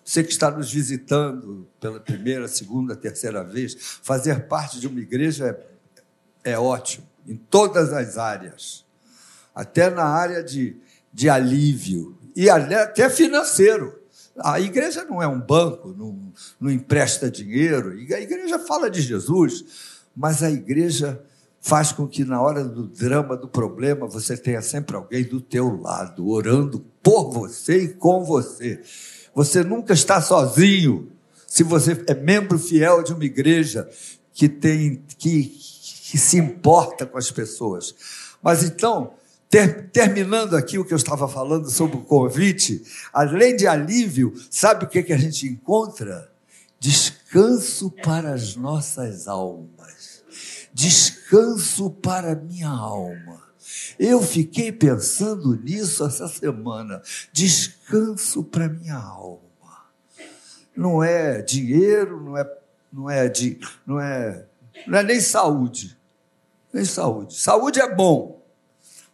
Você 0.02 0.24
que 0.24 0.32
está 0.32 0.50
nos 0.50 0.72
visitando 0.72 1.68
pela 1.78 2.00
primeira, 2.00 2.48
segunda, 2.48 2.96
terceira 2.96 3.44
vez, 3.44 3.76
fazer 4.02 4.48
parte 4.48 4.80
de 4.80 4.86
uma 4.86 4.98
igreja 5.00 5.54
é, 6.42 6.52
é 6.52 6.58
ótimo, 6.58 7.06
em 7.26 7.36
todas 7.36 7.92
as 7.92 8.16
áreas, 8.16 8.86
até 9.54 9.90
na 9.90 10.04
área 10.04 10.42
de, 10.42 10.78
de 11.12 11.28
alívio 11.28 12.18
e 12.34 12.48
até 12.48 13.10
financeiro. 13.10 14.00
A 14.38 14.58
igreja 14.58 15.04
não 15.04 15.22
é 15.22 15.28
um 15.28 15.38
banco, 15.38 15.88
não, 15.88 16.32
não 16.58 16.70
empresta 16.70 17.30
dinheiro, 17.30 17.90
a 17.90 18.20
igreja 18.20 18.58
fala 18.58 18.90
de 18.90 19.02
Jesus, 19.02 20.00
mas 20.16 20.42
a 20.42 20.50
igreja 20.50 21.22
faz 21.60 21.92
com 21.92 22.06
que 22.06 22.24
na 22.24 22.40
hora 22.40 22.64
do 22.64 22.86
drama, 22.86 23.36
do 23.36 23.48
problema, 23.48 24.06
você 24.06 24.36
tenha 24.36 24.62
sempre 24.62 24.96
alguém 24.96 25.24
do 25.24 25.40
teu 25.40 25.80
lado, 25.80 26.28
orando 26.28 26.84
por 27.02 27.30
você 27.30 27.84
e 27.84 27.88
com 27.88 28.24
você. 28.24 28.80
Você 29.34 29.62
nunca 29.62 29.92
está 29.92 30.20
sozinho. 30.20 31.10
Se 31.46 31.62
você 31.62 32.04
é 32.06 32.14
membro 32.14 32.58
fiel 32.58 33.02
de 33.02 33.12
uma 33.12 33.24
igreja 33.24 33.88
que 34.32 34.48
tem 34.48 35.02
que, 35.16 35.44
que 35.44 36.18
se 36.18 36.38
importa 36.38 37.04
com 37.06 37.18
as 37.18 37.30
pessoas. 37.30 37.94
Mas 38.42 38.62
então, 38.62 39.14
ter, 39.50 39.90
terminando 39.90 40.56
aqui 40.56 40.78
o 40.78 40.84
que 40.84 40.92
eu 40.92 40.96
estava 40.96 41.26
falando 41.28 41.70
sobre 41.70 41.96
o 41.96 42.02
convite, 42.02 42.82
além 43.12 43.56
de 43.56 43.66
alívio, 43.66 44.32
sabe 44.50 44.84
o 44.84 44.88
que, 44.88 45.02
que 45.02 45.12
a 45.12 45.18
gente 45.18 45.46
encontra? 45.46 46.30
Descanso 46.78 47.90
para 47.90 48.32
as 48.32 48.54
nossas 48.54 49.26
almas 49.26 50.07
descanso 50.78 51.90
para 51.90 52.37
minha 52.37 52.68
alma. 52.68 53.42
Eu 53.99 54.23
fiquei 54.23 54.70
pensando 54.70 55.56
nisso 55.56 56.06
essa 56.06 56.28
semana. 56.28 57.02
Descanso 57.32 58.44
para 58.44 58.68
minha 58.68 58.94
alma. 58.94 59.42
Não 60.76 61.02
é 61.02 61.42
dinheiro, 61.42 62.23
não 62.23 62.38
é, 62.38 62.58
não 62.92 63.11
é, 63.11 63.28
de, 63.28 63.58
não 63.85 63.99
é, 63.99 64.47
não 64.87 64.99
é 64.99 65.02
nem 65.02 65.20
saúde. 65.20 65.99
Nem 66.73 66.85
saúde. 66.85 67.35
Saúde 67.35 67.80
é 67.80 67.92
bom. 67.92 68.40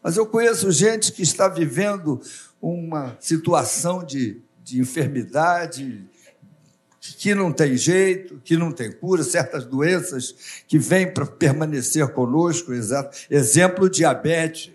Mas 0.03 0.19
eu 0.19 0.27
conheço 0.27 0.71
gente 0.71 1.13
que 1.13 1.23
está 1.23 1.49
vivendo 1.49 2.21
uma 2.61 3.17
situação 3.19 4.05
de, 4.05 4.43
de 4.63 4.81
enfermidade, 4.81 6.07
que 7.13 7.35
não 7.35 7.53
tem 7.53 7.77
jeito, 7.77 8.41
que 8.43 8.57
não 8.57 8.73
tem 8.73 8.91
cura, 8.91 9.23
certas 9.23 9.67
doenças 9.67 10.35
que 10.67 10.79
vêm 10.79 11.13
para 11.13 11.27
permanecer 11.27 12.09
conosco, 12.09 12.73
exemplo, 13.31 13.91
diabetes. 13.91 14.73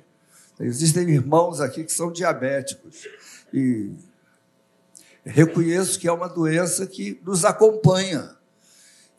Existem 0.60 1.10
irmãos 1.10 1.60
aqui 1.60 1.84
que 1.84 1.92
são 1.92 2.12
diabéticos. 2.12 3.08
E 3.52 3.92
reconheço 5.26 6.00
que 6.00 6.08
é 6.08 6.12
uma 6.12 6.30
doença 6.30 6.86
que 6.86 7.20
nos 7.26 7.44
acompanha 7.44 8.38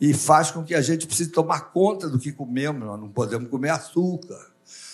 e 0.01 0.15
faz 0.15 0.53
com 0.53 0.63
que 0.63 0.75
a 0.75 0.81
gente 0.81 1.07
precise 1.07 1.31
tomar 1.31 1.73
conta 1.73 2.09
do 2.09 2.19
que 2.19 2.31
comemos. 2.31 2.87
Nós 2.87 3.01
não 3.01 3.09
podemos 3.09 3.51
comer 3.51 3.71
açúcar, 3.71 4.53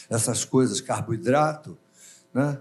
essas 0.09 0.45
coisas, 0.45 0.81
carboidrato, 0.81 1.77
né? 2.33 2.61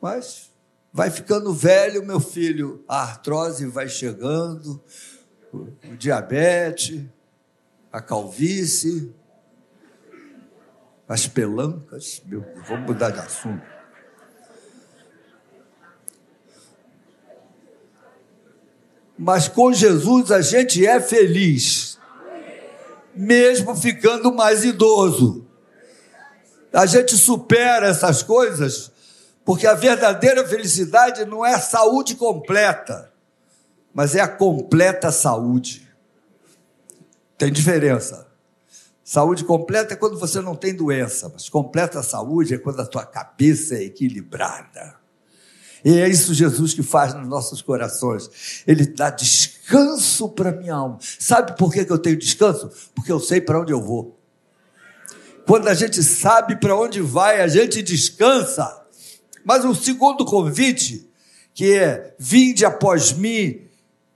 Mas 0.00 0.50
Vai 0.96 1.10
ficando 1.10 1.52
velho, 1.52 2.06
meu 2.06 2.20
filho, 2.20 2.84
a 2.86 3.02
artrose 3.02 3.66
vai 3.66 3.88
chegando, 3.88 4.80
o 5.52 5.96
diabetes, 5.98 7.04
a 7.90 8.00
calvície, 8.00 9.12
as 11.08 11.26
pelancas. 11.26 12.22
Meu, 12.24 12.44
vamos 12.68 12.86
mudar 12.86 13.10
de 13.10 13.18
assunto. 13.18 13.66
Mas 19.18 19.48
com 19.48 19.72
Jesus 19.72 20.30
a 20.30 20.40
gente 20.42 20.86
é 20.86 21.00
feliz, 21.00 21.98
mesmo 23.12 23.74
ficando 23.74 24.32
mais 24.32 24.64
idoso. 24.64 25.44
A 26.72 26.86
gente 26.86 27.16
supera 27.16 27.88
essas 27.88 28.22
coisas 28.22 28.93
porque 29.44 29.66
a 29.66 29.74
verdadeira 29.74 30.46
felicidade 30.46 31.24
não 31.24 31.44
é 31.44 31.54
a 31.54 31.60
saúde 31.60 32.14
completa, 32.14 33.12
mas 33.92 34.14
é 34.14 34.20
a 34.20 34.28
completa 34.28 35.12
saúde. 35.12 35.88
Tem 37.36 37.52
diferença. 37.52 38.26
Saúde 39.04 39.44
completa 39.44 39.92
é 39.92 39.96
quando 39.96 40.18
você 40.18 40.40
não 40.40 40.56
tem 40.56 40.74
doença, 40.74 41.28
mas 41.32 41.48
completa 41.48 42.02
saúde 42.02 42.54
é 42.54 42.58
quando 42.58 42.80
a 42.80 42.86
tua 42.86 43.04
cabeça 43.04 43.74
é 43.74 43.84
equilibrada. 43.84 44.96
E 45.84 46.00
é 46.00 46.08
isso 46.08 46.32
Jesus 46.32 46.72
que 46.72 46.82
faz 46.82 47.12
nos 47.12 47.28
nossos 47.28 47.60
corações. 47.60 48.62
Ele 48.66 48.86
dá 48.86 49.10
descanso 49.10 50.30
para 50.30 50.50
minha 50.50 50.74
alma. 50.74 50.98
Sabe 51.18 51.58
por 51.58 51.70
que 51.70 51.80
eu 51.80 51.98
tenho 51.98 52.16
descanso? 52.16 52.70
Porque 52.94 53.12
eu 53.12 53.20
sei 53.20 53.42
para 53.42 53.60
onde 53.60 53.72
eu 53.72 53.82
vou. 53.82 54.18
Quando 55.46 55.68
a 55.68 55.74
gente 55.74 56.02
sabe 56.02 56.56
para 56.56 56.74
onde 56.74 57.02
vai, 57.02 57.42
a 57.42 57.46
gente 57.46 57.82
descansa. 57.82 58.83
Mas 59.44 59.64
o 59.64 59.74
segundo 59.74 60.24
convite, 60.24 61.08
que 61.52 61.72
é: 61.72 62.14
vinde 62.18 62.64
após 62.64 63.12
mim 63.12 63.60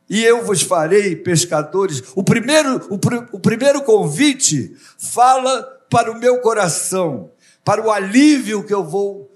e 0.08 0.25
eu 0.25 0.44
vos 0.44 0.62
farei 0.62 1.14
pescadores. 1.14 2.02
O 2.14 2.23
primeiro, 2.23 2.87
o, 2.90 3.37
o 3.37 3.40
primeiro 3.40 3.82
convite 3.82 4.75
fala 4.97 5.62
para 5.90 6.11
o 6.11 6.18
meu 6.18 6.40
coração, 6.40 7.30
para 7.64 7.85
o 7.85 7.90
alívio 7.90 8.64
que 8.64 8.73
eu 8.73 8.85
vou 8.85 9.28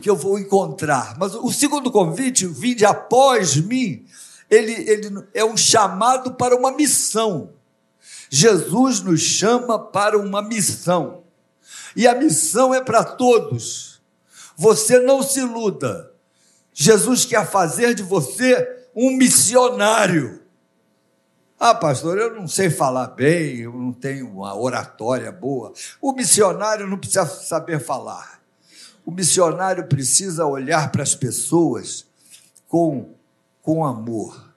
que 0.00 0.08
eu 0.08 0.16
vou 0.16 0.38
encontrar. 0.38 1.16
Mas 1.18 1.34
o 1.34 1.52
segundo 1.52 1.90
convite, 1.90 2.46
vinde 2.46 2.86
após 2.86 3.56
mim, 3.56 4.06
ele, 4.48 4.72
ele 4.88 5.26
é 5.34 5.44
um 5.44 5.56
chamado 5.56 6.34
para 6.34 6.56
uma 6.56 6.72
missão. 6.72 7.50
Jesus 8.30 9.00
nos 9.00 9.20
chama 9.20 9.78
para 9.78 10.16
uma 10.16 10.40
missão. 10.40 11.24
E 11.94 12.06
a 12.06 12.14
missão 12.14 12.72
é 12.74 12.80
para 12.80 13.04
todos. 13.04 13.99
Você 14.60 14.98
não 14.98 15.22
se 15.22 15.40
iluda. 15.40 16.12
Jesus 16.70 17.24
quer 17.24 17.50
fazer 17.50 17.94
de 17.94 18.02
você 18.02 18.86
um 18.94 19.16
missionário. 19.16 20.42
Ah, 21.58 21.74
pastor, 21.74 22.18
eu 22.18 22.34
não 22.34 22.46
sei 22.46 22.68
falar 22.68 23.06
bem, 23.06 23.60
eu 23.60 23.72
não 23.72 23.90
tenho 23.90 24.28
uma 24.28 24.54
oratória 24.54 25.32
boa. 25.32 25.72
O 25.98 26.12
missionário 26.12 26.86
não 26.86 26.98
precisa 26.98 27.24
saber 27.24 27.80
falar. 27.80 28.42
O 29.02 29.10
missionário 29.10 29.86
precisa 29.86 30.44
olhar 30.44 30.92
para 30.92 31.04
as 31.04 31.14
pessoas 31.14 32.06
com, 32.68 33.14
com 33.62 33.82
amor. 33.82 34.52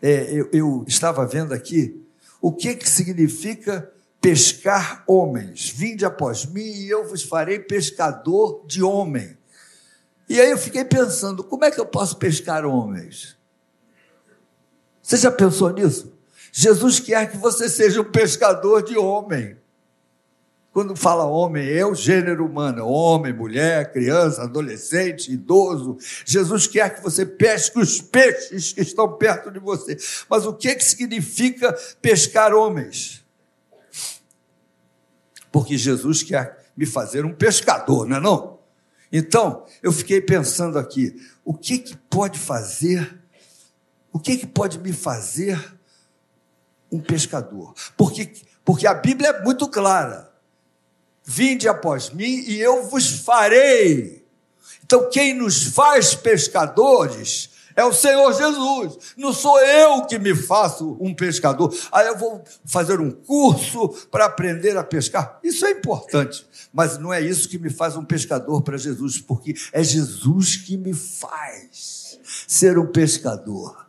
É, 0.00 0.32
eu, 0.32 0.48
eu 0.50 0.84
estava 0.88 1.26
vendo 1.26 1.52
aqui 1.52 2.02
o 2.40 2.50
que, 2.50 2.74
que 2.74 2.88
significa 2.88 3.92
pescar 4.24 5.04
homens. 5.06 5.68
Vinde 5.68 6.02
após 6.02 6.46
mim 6.46 6.62
e 6.62 6.88
eu 6.88 7.06
vos 7.06 7.22
farei 7.22 7.58
pescador 7.58 8.64
de 8.66 8.82
homem. 8.82 9.36
E 10.26 10.40
aí 10.40 10.50
eu 10.50 10.56
fiquei 10.56 10.82
pensando, 10.82 11.44
como 11.44 11.62
é 11.62 11.70
que 11.70 11.78
eu 11.78 11.84
posso 11.84 12.16
pescar 12.16 12.64
homens? 12.64 13.36
Você 15.02 15.18
já 15.18 15.30
pensou 15.30 15.70
nisso? 15.74 16.10
Jesus 16.50 16.98
quer 16.98 17.30
que 17.30 17.36
você 17.36 17.68
seja 17.68 18.00
um 18.00 18.10
pescador 18.10 18.82
de 18.82 18.96
homem. 18.96 19.58
Quando 20.72 20.96
fala 20.96 21.26
homem, 21.26 21.68
é 21.68 21.84
o 21.84 21.94
gênero 21.94 22.46
humano, 22.46 22.88
homem, 22.88 23.32
mulher, 23.32 23.92
criança, 23.92 24.44
adolescente, 24.44 25.30
idoso. 25.30 25.98
Jesus 26.24 26.66
quer 26.66 26.94
que 26.94 27.02
você 27.02 27.26
pesque 27.26 27.78
os 27.78 28.00
peixes 28.00 28.72
que 28.72 28.80
estão 28.80 29.18
perto 29.18 29.50
de 29.50 29.58
você. 29.58 29.98
Mas 30.30 30.46
o 30.46 30.54
que, 30.54 30.74
que 30.76 30.84
significa 30.84 31.76
pescar 32.00 32.54
homens? 32.54 33.23
Porque 35.54 35.78
Jesus 35.78 36.24
quer 36.24 36.68
me 36.76 36.84
fazer 36.84 37.24
um 37.24 37.32
pescador, 37.32 38.08
não 38.08 38.16
é 38.16 38.20
não? 38.20 38.58
Então, 39.12 39.64
eu 39.80 39.92
fiquei 39.92 40.20
pensando 40.20 40.76
aqui, 40.80 41.14
o 41.44 41.54
que, 41.54 41.78
que 41.78 41.96
pode 42.10 42.40
fazer, 42.40 43.22
o 44.12 44.18
que, 44.18 44.36
que 44.36 44.48
pode 44.48 44.80
me 44.80 44.92
fazer 44.92 45.78
um 46.90 46.98
pescador? 46.98 47.72
Porque, 47.96 48.32
porque 48.64 48.84
a 48.84 48.94
Bíblia 48.94 49.28
é 49.28 49.42
muito 49.44 49.68
clara. 49.68 50.28
Vinde 51.22 51.68
após 51.68 52.10
mim 52.10 52.42
e 52.48 52.58
eu 52.60 52.88
vos 52.88 53.20
farei. 53.20 54.26
Então, 54.82 55.08
quem 55.08 55.34
nos 55.34 55.62
faz 55.62 56.16
pescadores 56.16 57.50
é 57.76 57.84
o 57.84 57.92
Senhor 57.92 58.32
Jesus. 58.32 59.14
Não 59.16 59.32
sou 59.32 59.58
eu 59.60 60.06
que 60.06 60.18
me 60.18 60.34
faço 60.34 60.96
um 61.00 61.14
pescador. 61.14 61.74
Aí 61.90 62.06
eu 62.06 62.16
vou 62.16 62.42
fazer 62.64 63.00
um 63.00 63.10
curso 63.10 63.88
para 64.10 64.26
aprender 64.26 64.76
a 64.76 64.84
pescar. 64.84 65.38
Isso 65.42 65.66
é 65.66 65.70
importante, 65.70 66.46
mas 66.72 66.98
não 66.98 67.12
é 67.12 67.20
isso 67.20 67.48
que 67.48 67.58
me 67.58 67.70
faz 67.70 67.96
um 67.96 68.04
pescador 68.04 68.62
para 68.62 68.76
Jesus, 68.76 69.20
porque 69.20 69.54
é 69.72 69.82
Jesus 69.82 70.56
que 70.56 70.76
me 70.76 70.94
faz 70.94 72.18
ser 72.46 72.78
um 72.78 72.86
pescador. 72.86 73.86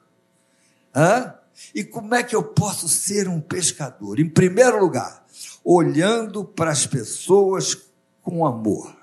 Hã? 0.96 1.34
E 1.74 1.84
como 1.84 2.16
é 2.16 2.24
que 2.24 2.36
eu 2.36 2.44
posso 2.44 2.88
ser 2.88 3.28
um 3.28 3.40
pescador? 3.40 4.20
Em 4.20 4.30
primeiro 4.30 4.80
lugar, 4.80 5.26
olhando 5.64 6.44
para 6.44 6.72
as 6.72 6.86
pessoas 6.86 7.78
com 8.22 8.46
amor. 8.46 8.96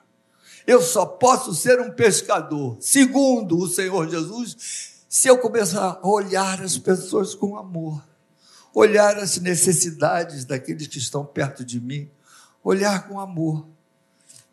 Eu 0.67 0.81
só 0.81 1.05
posso 1.05 1.55
ser 1.55 1.81
um 1.81 1.91
pescador, 1.91 2.77
segundo 2.81 3.59
o 3.59 3.69
Senhor 3.69 4.09
Jesus, 4.09 5.05
se 5.09 5.29
eu 5.29 5.39
começar 5.39 5.99
a 6.03 6.09
olhar 6.09 6.63
as 6.63 6.79
pessoas 6.79 7.35
com 7.35 7.57
amor, 7.57 8.03
olhar 8.73 9.19
as 9.19 9.39
necessidades 9.39 10.45
daqueles 10.45 10.87
que 10.87 10.99
estão 10.99 11.25
perto 11.25 11.65
de 11.65 11.81
mim, 11.81 12.09
olhar 12.63 13.09
com 13.09 13.21
amor. 13.21 13.67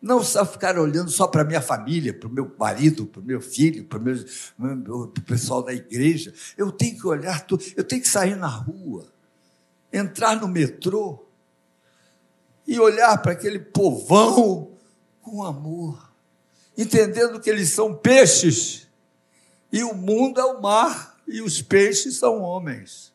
Não 0.01 0.23
só 0.23 0.45
ficar 0.45 0.77
olhando 0.79 1.11
só 1.11 1.27
para 1.27 1.43
minha 1.43 1.61
família, 1.61 2.13
para 2.13 2.27
o 2.27 2.31
meu 2.31 2.53
marido, 2.57 3.05
para 3.05 3.19
o 3.19 3.23
meu 3.23 3.41
filho, 3.41 3.83
para 3.85 3.99
o 3.99 5.07
pessoal 5.25 5.61
da 5.61 5.73
igreja. 5.73 6.33
Eu 6.57 6.71
tenho 6.71 6.97
que 6.97 7.05
olhar 7.05 7.45
eu 7.75 7.83
tenho 7.83 8.01
que 8.01 8.07
sair 8.07 8.35
na 8.35 8.47
rua, 8.47 9.07
entrar 9.91 10.39
no 10.39 10.47
metrô, 10.47 11.25
e 12.69 12.79
olhar 12.79 13.17
para 13.17 13.31
aquele 13.31 13.57
povão 13.57 14.68
com 15.29 15.43
amor, 15.43 16.11
entendendo 16.75 17.39
que 17.39 17.49
eles 17.49 17.69
são 17.69 17.93
peixes 17.93 18.87
e 19.71 19.83
o 19.83 19.93
mundo 19.93 20.39
é 20.39 20.45
o 20.45 20.59
mar 20.59 21.17
e 21.27 21.41
os 21.41 21.61
peixes 21.61 22.17
são 22.17 22.41
homens. 22.41 23.13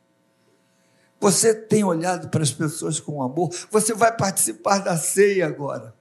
Você 1.20 1.52
tem 1.54 1.82
olhado 1.82 2.28
para 2.28 2.42
as 2.42 2.52
pessoas 2.52 3.00
com 3.00 3.22
amor, 3.22 3.50
você 3.70 3.92
vai 3.94 4.16
participar 4.16 4.78
da 4.78 4.96
ceia 4.96 5.46
agora. 5.46 5.94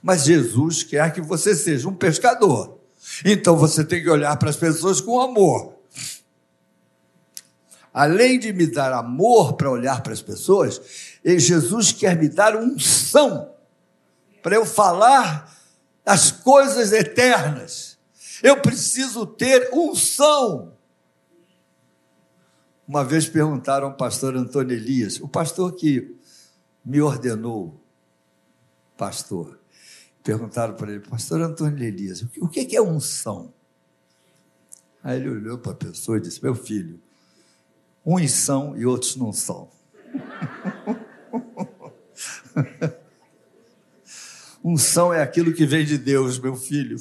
Mas 0.00 0.24
Jesus 0.24 0.84
quer 0.84 1.12
que 1.12 1.20
você 1.20 1.56
seja 1.56 1.88
um 1.88 1.94
pescador. 1.94 2.78
Então 3.24 3.56
você 3.56 3.84
tem 3.84 4.02
que 4.02 4.08
olhar 4.08 4.36
para 4.36 4.50
as 4.50 4.56
pessoas 4.56 5.00
com 5.00 5.20
amor 5.20 5.78
além 7.98 8.38
de 8.38 8.52
me 8.52 8.64
dar 8.64 8.92
amor 8.92 9.54
para 9.54 9.68
olhar 9.68 10.02
para 10.02 10.12
as 10.12 10.22
pessoas, 10.22 10.80
Jesus 11.24 11.90
quer 11.90 12.16
me 12.16 12.28
dar 12.28 12.54
unção 12.54 13.50
para 14.48 14.56
eu 14.56 14.64
falar 14.64 15.54
as 16.06 16.30
coisas 16.30 16.90
eternas. 16.90 17.98
Eu 18.42 18.62
preciso 18.62 19.26
ter 19.26 19.68
unção. 19.74 20.72
Uma 22.86 23.04
vez 23.04 23.28
perguntaram 23.28 23.88
ao 23.88 23.94
pastor 23.94 24.34
Antônio 24.34 24.74
Elias, 24.74 25.20
o 25.20 25.28
pastor 25.28 25.74
que 25.74 26.16
me 26.82 27.02
ordenou 27.02 27.78
pastor. 28.96 29.60
Perguntaram 30.24 30.74
para 30.74 30.92
ele, 30.92 31.00
pastor 31.00 31.42
Antônio 31.42 31.84
Elias, 31.84 32.24
o 32.40 32.48
que 32.48 32.74
é 32.74 32.80
unção? 32.80 33.52
Aí 35.04 35.18
ele 35.18 35.28
olhou 35.28 35.58
para 35.58 35.72
a 35.72 35.76
pessoa 35.76 36.16
e 36.16 36.22
disse: 36.22 36.42
Meu 36.42 36.54
filho, 36.54 36.98
Uns 38.02 38.30
são 38.30 38.74
e 38.78 38.86
outros 38.86 39.14
não 39.14 39.30
são. 39.30 39.68
Unção 44.68 45.14
é 45.14 45.22
aquilo 45.22 45.54
que 45.54 45.64
vem 45.64 45.82
de 45.82 45.96
Deus, 45.96 46.38
meu 46.38 46.54
filho. 46.54 46.98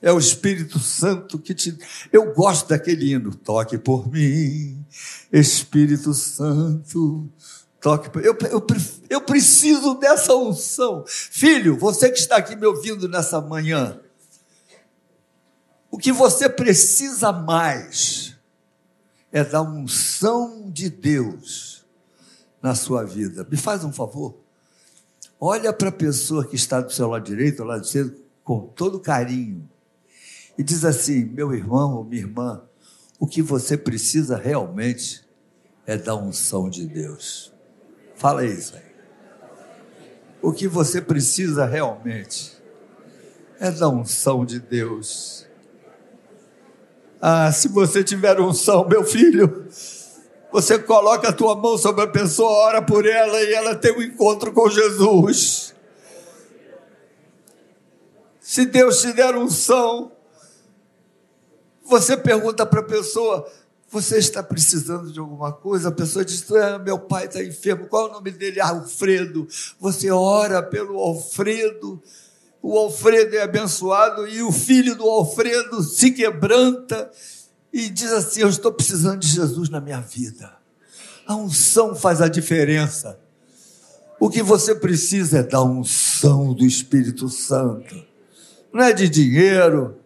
É 0.00 0.10
o 0.10 0.18
Espírito 0.18 0.78
Santo 0.78 1.38
que 1.38 1.52
te. 1.52 1.76
Eu 2.10 2.32
gosto 2.32 2.70
daquele 2.70 3.12
hino. 3.12 3.34
Toque 3.34 3.76
por 3.76 4.10
mim, 4.10 4.82
Espírito 5.30 6.14
Santo. 6.14 7.28
Toque 7.78 8.08
por... 8.08 8.24
eu, 8.24 8.34
eu, 8.50 8.66
eu 9.10 9.20
preciso 9.20 9.96
dessa 9.96 10.34
unção. 10.34 11.04
Filho, 11.06 11.76
você 11.76 12.10
que 12.10 12.18
está 12.18 12.36
aqui 12.36 12.56
me 12.56 12.64
ouvindo 12.64 13.06
nessa 13.06 13.38
manhã, 13.42 14.00
o 15.90 15.98
que 15.98 16.10
você 16.10 16.48
precisa 16.48 17.32
mais 17.32 18.34
é 19.30 19.44
da 19.44 19.60
unção 19.60 20.70
de 20.70 20.88
Deus 20.88 21.84
na 22.62 22.74
sua 22.74 23.04
vida. 23.04 23.46
Me 23.50 23.58
faz 23.58 23.84
um 23.84 23.92
favor. 23.92 24.43
Olha 25.40 25.72
para 25.72 25.88
a 25.88 25.92
pessoa 25.92 26.46
que 26.46 26.56
está 26.56 26.80
do 26.80 26.92
seu 26.92 27.08
lado 27.08 27.24
direito 27.24 27.60
ou 27.60 27.66
lado 27.66 27.84
esquerdo 27.84 28.16
com 28.42 28.60
todo 28.60 29.00
carinho 29.00 29.68
e 30.56 30.62
diz 30.62 30.84
assim: 30.84 31.24
meu 31.24 31.54
irmão 31.54 31.96
ou 31.96 32.04
minha 32.04 32.22
irmã, 32.22 32.62
o 33.18 33.26
que 33.26 33.42
você 33.42 33.76
precisa 33.76 34.36
realmente 34.36 35.24
é 35.86 35.96
da 35.96 36.14
unção 36.14 36.68
de 36.68 36.86
Deus. 36.86 37.52
Fala 38.16 38.44
isso 38.44 38.76
aí. 38.76 38.94
O 40.40 40.52
que 40.52 40.68
você 40.68 41.00
precisa 41.00 41.64
realmente 41.64 42.56
é 43.58 43.70
da 43.70 43.88
unção 43.88 44.44
de 44.44 44.60
Deus. 44.60 45.46
Ah, 47.20 47.50
se 47.50 47.68
você 47.68 48.04
tiver 48.04 48.38
unção, 48.38 48.86
meu 48.86 49.02
filho, 49.02 49.66
você 50.54 50.78
coloca 50.78 51.30
a 51.30 51.32
tua 51.32 51.56
mão 51.56 51.76
sobre 51.76 52.04
a 52.04 52.06
pessoa, 52.06 52.48
ora 52.48 52.80
por 52.80 53.04
ela 53.04 53.42
e 53.42 53.52
ela 53.54 53.74
tem 53.74 53.90
um 53.90 54.00
encontro 54.00 54.52
com 54.52 54.70
Jesus. 54.70 55.74
Se 58.38 58.64
Deus 58.64 59.00
te 59.00 59.12
der 59.12 59.34
unção, 59.34 60.12
você 61.84 62.16
pergunta 62.16 62.64
para 62.64 62.78
a 62.78 62.84
pessoa: 62.84 63.50
você 63.90 64.18
está 64.18 64.44
precisando 64.44 65.10
de 65.10 65.18
alguma 65.18 65.52
coisa? 65.52 65.88
A 65.88 65.92
pessoa 65.92 66.24
diz: 66.24 66.48
ah, 66.52 66.78
meu 66.78 67.00
pai 67.00 67.24
está 67.24 67.42
enfermo. 67.42 67.88
Qual 67.88 68.06
é 68.06 68.10
o 68.10 68.12
nome 68.12 68.30
dele? 68.30 68.60
Alfredo. 68.60 69.48
Você 69.80 70.08
ora 70.08 70.62
pelo 70.62 71.00
Alfredo 71.00 72.00
o 72.66 72.78
Alfredo 72.78 73.36
é 73.36 73.42
abençoado 73.42 74.26
e 74.26 74.42
o 74.42 74.50
filho 74.50 74.96
do 74.96 75.04
Alfredo 75.04 75.82
se 75.82 76.10
quebranta 76.12 77.10
e 77.74 77.90
diz 77.90 78.12
assim: 78.12 78.42
Eu 78.42 78.48
estou 78.48 78.72
precisando 78.72 79.18
de 79.18 79.26
Jesus 79.26 79.68
na 79.68 79.80
minha 79.80 80.00
vida. 80.00 80.54
A 81.26 81.34
unção 81.34 81.96
faz 81.96 82.22
a 82.22 82.28
diferença. 82.28 83.18
O 84.20 84.30
que 84.30 84.42
você 84.42 84.76
precisa 84.76 85.40
é 85.40 85.42
da 85.42 85.60
unção 85.60 86.54
do 86.54 86.64
Espírito 86.64 87.28
Santo. 87.28 88.00
Não 88.72 88.84
é 88.84 88.92
de 88.92 89.08
dinheiro, 89.08 89.98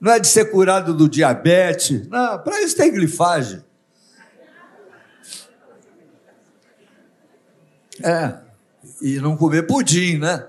não 0.00 0.12
é 0.12 0.20
de 0.20 0.28
ser 0.28 0.52
curado 0.52 0.94
do 0.94 1.08
diabetes. 1.08 2.06
Não, 2.06 2.38
para 2.38 2.62
isso 2.62 2.76
tem 2.76 2.92
glifagem. 2.92 3.64
É, 8.02 8.38
e 9.00 9.18
não 9.18 9.36
comer 9.36 9.66
pudim, 9.66 10.18
né? 10.18 10.46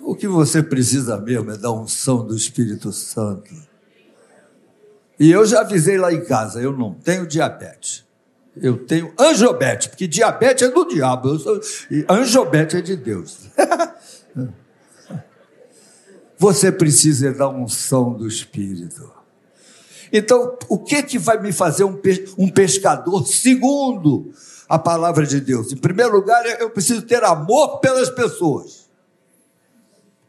O 0.00 0.14
que 0.14 0.26
você 0.26 0.62
precisa 0.62 1.16
mesmo 1.16 1.52
é 1.52 1.56
da 1.56 1.70
unção 1.70 2.26
do 2.26 2.36
Espírito 2.36 2.92
Santo. 2.92 3.71
E 5.22 5.30
eu 5.30 5.46
já 5.46 5.60
avisei 5.60 5.96
lá 5.96 6.12
em 6.12 6.24
casa, 6.24 6.60
eu 6.60 6.76
não 6.76 6.92
tenho 6.94 7.24
diabetes. 7.28 8.04
Eu 8.60 8.76
tenho 8.76 9.14
angiobete, 9.16 9.88
porque 9.88 10.08
diabetes 10.08 10.66
é 10.66 10.68
do 10.68 10.84
diabo, 10.84 11.28
eu 11.28 11.38
sou, 11.38 11.60
e 11.88 12.04
é 12.76 12.80
de 12.80 12.96
Deus. 12.96 13.46
Você 16.36 16.72
precisa 16.72 17.32
da 17.32 17.48
unção 17.48 18.12
do 18.12 18.26
Espírito. 18.26 19.12
Então, 20.12 20.58
o 20.68 20.76
que 20.76 21.00
que 21.04 21.20
vai 21.20 21.40
me 21.40 21.52
fazer 21.52 21.84
um 21.84 22.48
pescador 22.50 23.24
segundo 23.24 24.32
a 24.68 24.76
palavra 24.76 25.24
de 25.24 25.40
Deus. 25.40 25.72
Em 25.72 25.76
primeiro 25.76 26.10
lugar, 26.12 26.44
eu 26.60 26.70
preciso 26.70 27.02
ter 27.02 27.22
amor 27.22 27.78
pelas 27.78 28.10
pessoas. 28.10 28.81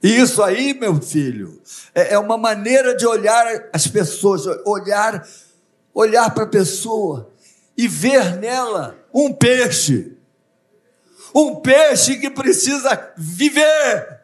E 0.04 0.18
isso 0.18 0.44
aí, 0.44 0.74
meu 0.74 1.02
filho, 1.02 1.62
é, 1.96 2.16
é 2.16 2.20
uma 2.20 2.38
maneira 2.38 2.96
de 2.96 3.08
olhar 3.08 3.70
as 3.72 3.88
pessoas, 3.88 4.46
olhar, 4.66 5.26
olhar 5.94 6.34
para 6.34 6.44
a 6.44 6.48
pessoa 6.48 7.32
e 7.78 7.88
ver 7.88 8.36
nela 8.38 8.98
um 9.14 9.34
peixe. 9.34 10.18
Um 11.34 11.56
peixe 11.56 12.18
que 12.18 12.30
precisa 12.30 13.14
viver 13.18 14.20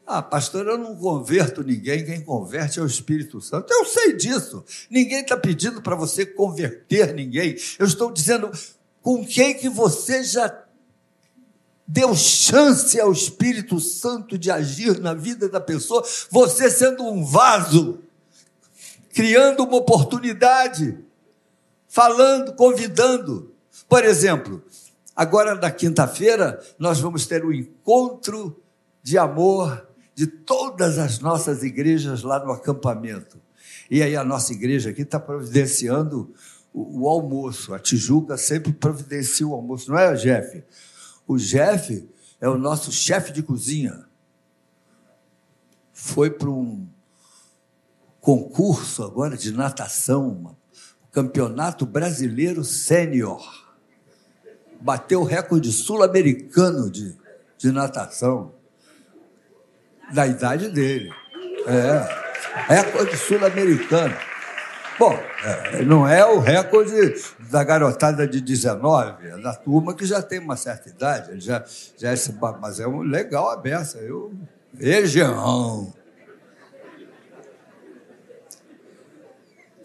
Ah, 0.06 0.23
pastor, 0.23 0.65
eu 0.65 0.78
não 0.78 0.95
converto 0.95 1.63
ninguém, 1.63 2.04
quem 2.04 2.21
converte 2.21 2.80
é 2.80 2.82
o 2.82 2.86
Espírito 2.88 3.39
Santo. 3.39 3.71
Eu 3.71 3.86
sei 3.86 4.13
disso. 4.13 4.63
Ninguém 4.89 5.21
está 5.21 5.38
pedindo 5.38 5.84
para 5.84 5.95
você 5.95 6.25
converter 6.25 7.13
ninguém. 7.13 7.56
Eu 7.78 7.86
estou 7.86 8.12
dizendo 8.12 8.49
com 9.04 9.23
quem 9.23 9.54
que 9.54 9.69
você 9.69 10.23
já 10.23 10.65
deu 11.88 12.15
chance 12.15 12.99
ao 12.99 13.12
Espírito 13.12 13.80
Santo 13.80 14.38
de 14.38 14.52
agir 14.52 14.99
na 14.99 15.13
vida 15.13 15.49
da 15.49 15.60
pessoa, 15.60 16.04
você 16.30 16.69
sendo 16.69 17.04
um 17.04 17.25
vaso, 17.25 17.99
criando 19.13 19.63
uma 19.63 19.78
oportunidade, 19.78 20.97
falando, 21.88 22.54
convidando. 22.54 23.52
Por 23.88 24.06
exemplo, 24.06 24.63
Agora, 25.19 25.53
na 25.53 25.69
quinta-feira, 25.69 26.63
nós 26.79 27.01
vamos 27.01 27.27
ter 27.27 27.43
um 27.43 27.51
encontro 27.51 28.63
de 29.03 29.17
amor 29.17 29.86
de 30.15 30.25
todas 30.25 30.97
as 30.97 31.19
nossas 31.19 31.62
igrejas 31.62 32.23
lá 32.23 32.41
no 32.41 32.53
acampamento. 32.53 33.38
E 33.91 34.01
aí 34.01 34.15
a 34.15 34.23
nossa 34.23 34.53
igreja 34.53 34.91
aqui 34.91 35.01
está 35.01 35.19
providenciando 35.19 36.34
o, 36.73 37.01
o, 37.01 37.10
almoço. 37.10 37.73
A 37.73 37.79
Tijuca 37.79 38.38
sempre 38.38 38.71
providencia 38.71 39.45
o 39.45 39.53
almoço, 39.53 39.91
não 39.91 39.99
é, 39.99 40.13
Jeff? 40.13 40.63
O 41.27 41.36
Jeff 41.38 42.10
é 42.39 42.47
o 42.47 42.58
nosso 42.58 42.89
chefe 42.89 43.34
de 43.34 43.43
cozinha. 43.43 44.05
Foi 45.91 46.29
para 46.29 46.49
um 46.49 46.88
concurso 48.21 49.03
agora 49.03 49.36
de 49.36 49.51
natação, 49.51 50.55
campeonato 51.12 51.86
brasileiro 51.86 52.63
sênior 52.63 53.58
bateu 54.79 55.21
o 55.21 55.23
recorde 55.23 55.71
sul-americano 55.71 56.89
de, 56.89 57.15
de 57.57 57.71
natação, 57.71 58.53
da 60.13 60.25
idade 60.25 60.69
dele. 60.69 61.11
É, 61.67 62.73
recorde 62.73 63.17
sul-americano. 63.17 64.15
Bom, 64.97 65.17
é, 65.43 65.81
não 65.83 66.05
é 66.05 66.25
o 66.25 66.39
recorde 66.39 67.15
da 67.49 67.63
garotada 67.63 68.27
de 68.27 68.41
19, 68.41 69.27
é 69.27 69.37
da 69.37 69.53
turma 69.53 69.95
que 69.95 70.05
já 70.05 70.21
tem 70.21 70.39
uma 70.39 70.57
certa 70.57 70.89
idade, 70.89 71.39
já, 71.39 71.63
já 71.97 72.11
é, 72.11 72.15
mas 72.59 72.79
é 72.81 72.87
um 72.87 73.01
legal 73.01 73.49
a 73.49 73.55
beça. 73.55 73.99
Eu, 73.99 74.33
região. 74.77 75.93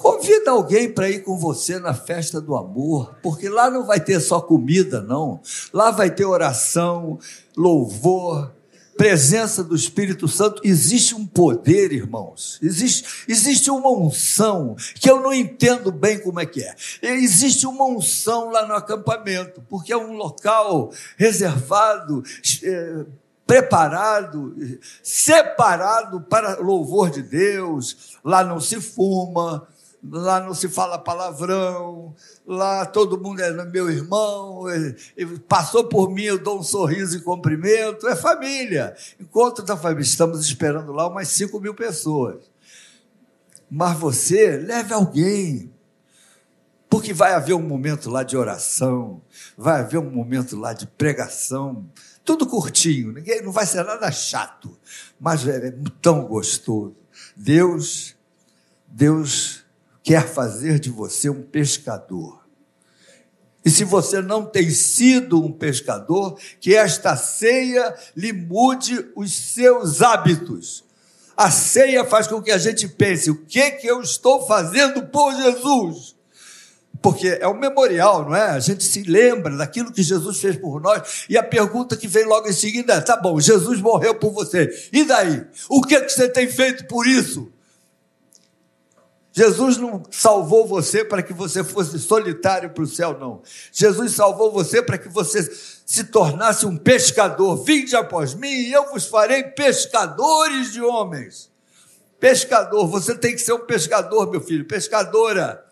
Convida 0.04 0.50
alguém 0.50 0.92
para 0.92 1.08
ir 1.08 1.22
com 1.22 1.38
você 1.38 1.78
na 1.78 1.94
festa 1.94 2.38
do 2.38 2.54
amor, 2.54 3.14
porque 3.22 3.48
lá 3.48 3.70
não 3.70 3.86
vai 3.86 3.98
ter 3.98 4.20
só 4.20 4.38
comida, 4.38 5.00
não. 5.00 5.40
Lá 5.72 5.90
vai 5.90 6.10
ter 6.10 6.26
oração, 6.26 7.18
louvor, 7.56 8.52
presença 8.98 9.64
do 9.64 9.74
Espírito 9.74 10.28
Santo. 10.28 10.60
Existe 10.62 11.14
um 11.14 11.26
poder, 11.26 11.90
irmãos. 11.90 12.58
Existe, 12.60 13.24
existe 13.26 13.70
uma 13.70 13.90
unção 13.90 14.76
que 14.96 15.10
eu 15.10 15.22
não 15.22 15.32
entendo 15.32 15.90
bem 15.90 16.18
como 16.18 16.38
é 16.38 16.44
que 16.44 16.62
é. 16.62 16.74
Existe 17.00 17.66
uma 17.66 17.86
unção 17.86 18.50
lá 18.50 18.66
no 18.66 18.74
acampamento, 18.74 19.62
porque 19.70 19.90
é 19.90 19.96
um 19.96 20.12
local 20.12 20.92
reservado. 21.16 22.22
É, 22.62 23.06
preparado, 23.46 24.54
separado 25.02 26.20
para 26.22 26.58
louvor 26.60 27.10
de 27.10 27.22
Deus. 27.22 28.18
Lá 28.24 28.42
não 28.42 28.58
se 28.58 28.80
fuma, 28.80 29.66
lá 30.10 30.40
não 30.40 30.54
se 30.54 30.68
fala 30.68 30.98
palavrão, 30.98 32.14
lá 32.46 32.84
todo 32.84 33.20
mundo 33.20 33.40
é 33.40 33.64
meu 33.64 33.90
irmão, 33.90 34.64
passou 35.48 35.84
por 35.84 36.10
mim, 36.10 36.24
eu 36.24 36.38
dou 36.38 36.58
um 36.58 36.62
sorriso 36.62 37.16
e 37.16 37.20
cumprimento, 37.20 38.06
é 38.06 38.14
família. 38.14 38.94
Encontro 39.18 39.64
da 39.64 39.76
família, 39.76 40.02
estamos 40.02 40.44
esperando 40.44 40.92
lá 40.92 41.08
umas 41.08 41.28
5 41.28 41.58
mil 41.60 41.74
pessoas. 41.74 42.50
Mas 43.70 43.98
você 43.98 44.56
leve 44.58 44.92
alguém, 44.92 45.72
porque 46.88 47.12
vai 47.12 47.32
haver 47.32 47.54
um 47.54 47.62
momento 47.62 48.10
lá 48.10 48.22
de 48.22 48.36
oração, 48.36 49.22
vai 49.56 49.80
haver 49.80 49.98
um 49.98 50.10
momento 50.10 50.56
lá 50.56 50.72
de 50.72 50.86
pregação, 50.86 51.90
tudo 52.24 52.46
curtinho, 52.46 53.12
ninguém, 53.12 53.42
não 53.42 53.52
vai 53.52 53.66
ser 53.66 53.84
nada 53.84 54.10
chato, 54.12 54.78
mas 55.18 55.46
é, 55.46 55.68
é 55.68 55.74
tão 56.00 56.26
gostoso. 56.26 56.94
Deus, 57.36 58.14
Deus 58.86 59.63
quer 60.04 60.28
fazer 60.28 60.78
de 60.78 60.90
você 60.90 61.30
um 61.30 61.42
pescador. 61.42 62.44
E 63.64 63.70
se 63.70 63.82
você 63.82 64.20
não 64.20 64.44
tem 64.44 64.68
sido 64.68 65.42
um 65.42 65.50
pescador, 65.50 66.38
que 66.60 66.76
esta 66.76 67.16
ceia 67.16 67.94
lhe 68.14 68.30
mude 68.30 69.10
os 69.16 69.32
seus 69.32 70.02
hábitos. 70.02 70.84
A 71.34 71.50
ceia 71.50 72.04
faz 72.04 72.26
com 72.26 72.42
que 72.42 72.52
a 72.52 72.58
gente 72.58 72.86
pense: 72.86 73.30
o 73.30 73.46
que 73.46 73.70
que 73.72 73.86
eu 73.86 74.02
estou 74.02 74.46
fazendo 74.46 75.06
por 75.06 75.34
Jesus? 75.34 76.14
Porque 77.00 77.38
é 77.40 77.48
um 77.48 77.58
memorial, 77.58 78.26
não 78.26 78.36
é? 78.36 78.50
A 78.50 78.60
gente 78.60 78.84
se 78.84 79.02
lembra 79.02 79.56
daquilo 79.56 79.92
que 79.92 80.02
Jesus 80.02 80.40
fez 80.40 80.56
por 80.56 80.80
nós. 80.80 81.24
E 81.28 81.36
a 81.36 81.42
pergunta 81.42 81.96
que 81.96 82.06
vem 82.06 82.24
logo 82.24 82.46
em 82.46 82.52
seguida 82.52 82.94
é: 82.94 83.00
tá 83.00 83.16
bom, 83.16 83.40
Jesus 83.40 83.80
morreu 83.80 84.14
por 84.14 84.30
você. 84.30 84.68
E 84.92 85.04
daí? 85.04 85.42
O 85.70 85.80
que, 85.80 85.98
que 86.02 86.10
você 86.10 86.28
tem 86.28 86.46
feito 86.46 86.86
por 86.86 87.06
isso? 87.06 87.50
Jesus 89.36 89.78
não 89.78 90.04
salvou 90.12 90.64
você 90.64 91.04
para 91.04 91.20
que 91.20 91.32
você 91.32 91.64
fosse 91.64 91.98
solitário 91.98 92.70
para 92.70 92.84
o 92.84 92.86
céu, 92.86 93.18
não. 93.18 93.42
Jesus 93.72 94.12
salvou 94.12 94.52
você 94.52 94.80
para 94.80 94.96
que 94.96 95.08
você 95.08 95.42
se 95.84 96.04
tornasse 96.04 96.64
um 96.64 96.76
pescador. 96.76 97.56
Vinde 97.64 97.96
após 97.96 98.32
mim 98.32 98.46
e 98.46 98.72
eu 98.72 98.92
vos 98.92 99.06
farei 99.06 99.42
pescadores 99.42 100.72
de 100.72 100.80
homens. 100.80 101.50
Pescador, 102.20 102.86
você 102.86 103.18
tem 103.18 103.32
que 103.32 103.40
ser 103.40 103.54
um 103.54 103.66
pescador, 103.66 104.30
meu 104.30 104.40
filho, 104.40 104.64
pescadora. 104.66 105.64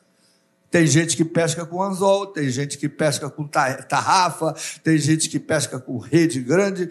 Tem 0.69 0.85
gente 0.85 1.17
que 1.17 1.25
pesca 1.25 1.65
com 1.65 1.81
anzol, 1.81 2.27
tem 2.27 2.51
gente 2.51 2.77
que 2.77 2.89
pesca 2.89 3.31
com 3.31 3.47
tarrafa, 3.47 4.57
tem 4.83 4.99
gente 4.99 5.29
que 5.29 5.39
pesca 5.39 5.79
com 5.79 5.99
rede 5.99 6.41
grande. 6.41 6.89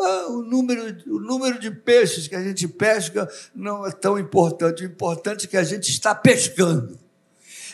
Ah, 0.00 0.26
o, 0.28 0.42
número, 0.42 0.96
o 1.06 1.20
número 1.20 1.58
de 1.58 1.70
peixes 1.70 2.26
que 2.26 2.34
a 2.34 2.42
gente 2.42 2.66
pesca 2.66 3.28
não 3.54 3.86
é 3.86 3.92
tão 3.92 4.18
importante. 4.18 4.82
O 4.82 4.86
importante 4.86 5.46
é 5.46 5.48
que 5.48 5.56
a 5.56 5.64
gente 5.64 5.90
está 5.90 6.14
pescando. 6.14 6.98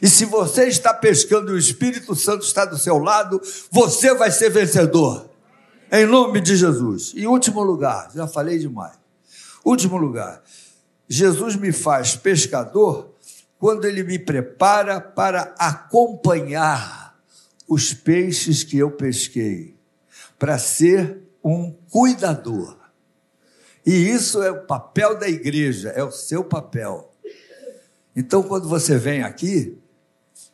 E 0.03 0.09
se 0.09 0.25
você 0.25 0.67
está 0.67 0.95
pescando 0.95 1.51
e 1.51 1.55
o 1.55 1.59
Espírito 1.59 2.15
Santo 2.15 2.45
está 2.45 2.65
do 2.65 2.79
seu 2.79 2.99
lado, 2.99 3.41
você 3.71 4.15
vai 4.15 4.31
ser 4.31 4.51
vencedor. 4.51 5.29
Em 5.93 6.07
nome 6.07 6.41
de 6.41 6.57
Jesus. 6.57 7.13
E 7.15 7.27
último 7.27 7.63
lugar, 7.63 8.11
já 8.15 8.27
falei 8.27 8.59
demais. 8.59 8.99
Último 9.65 9.97
lugar, 9.97 10.43
Jesus 11.09 11.57
me 11.57 11.73
faz 11.73 12.17
pescador 12.17 13.15
quando 13.59 13.85
ele 13.85 14.03
me 14.03 14.19
prepara 14.19 15.01
para 15.01 15.55
acompanhar 15.59 17.19
os 17.69 17.93
peixes 17.93 18.65
que 18.65 18.79
eu 18.79 18.91
pesquei, 18.91 19.77
para 20.39 20.59
ser 20.59 21.19
um 21.43 21.73
cuidador. 21.91 22.77
E 23.85 23.93
isso 23.93 24.43
é 24.43 24.51
o 24.51 24.67
papel 24.67 25.19
da 25.19 25.29
igreja, 25.29 25.91
é 25.91 26.05
o 26.05 26.11
seu 26.11 26.45
papel. 26.45 27.11
Então, 28.15 28.43
quando 28.43 28.69
você 28.69 28.99
vem 28.99 29.23
aqui, 29.23 29.79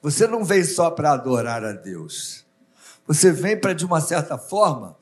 você 0.01 0.27
não 0.27 0.45
vem 0.45 0.63
só 0.63 0.91
para 0.91 1.13
adorar 1.13 1.65
a 1.65 1.73
Deus. 1.73 2.45
Você 3.07 3.33
vem 3.33 3.59
para, 3.59 3.73
de 3.73 3.85
uma 3.85 4.01
certa 4.01 4.39
forma, 4.39 4.97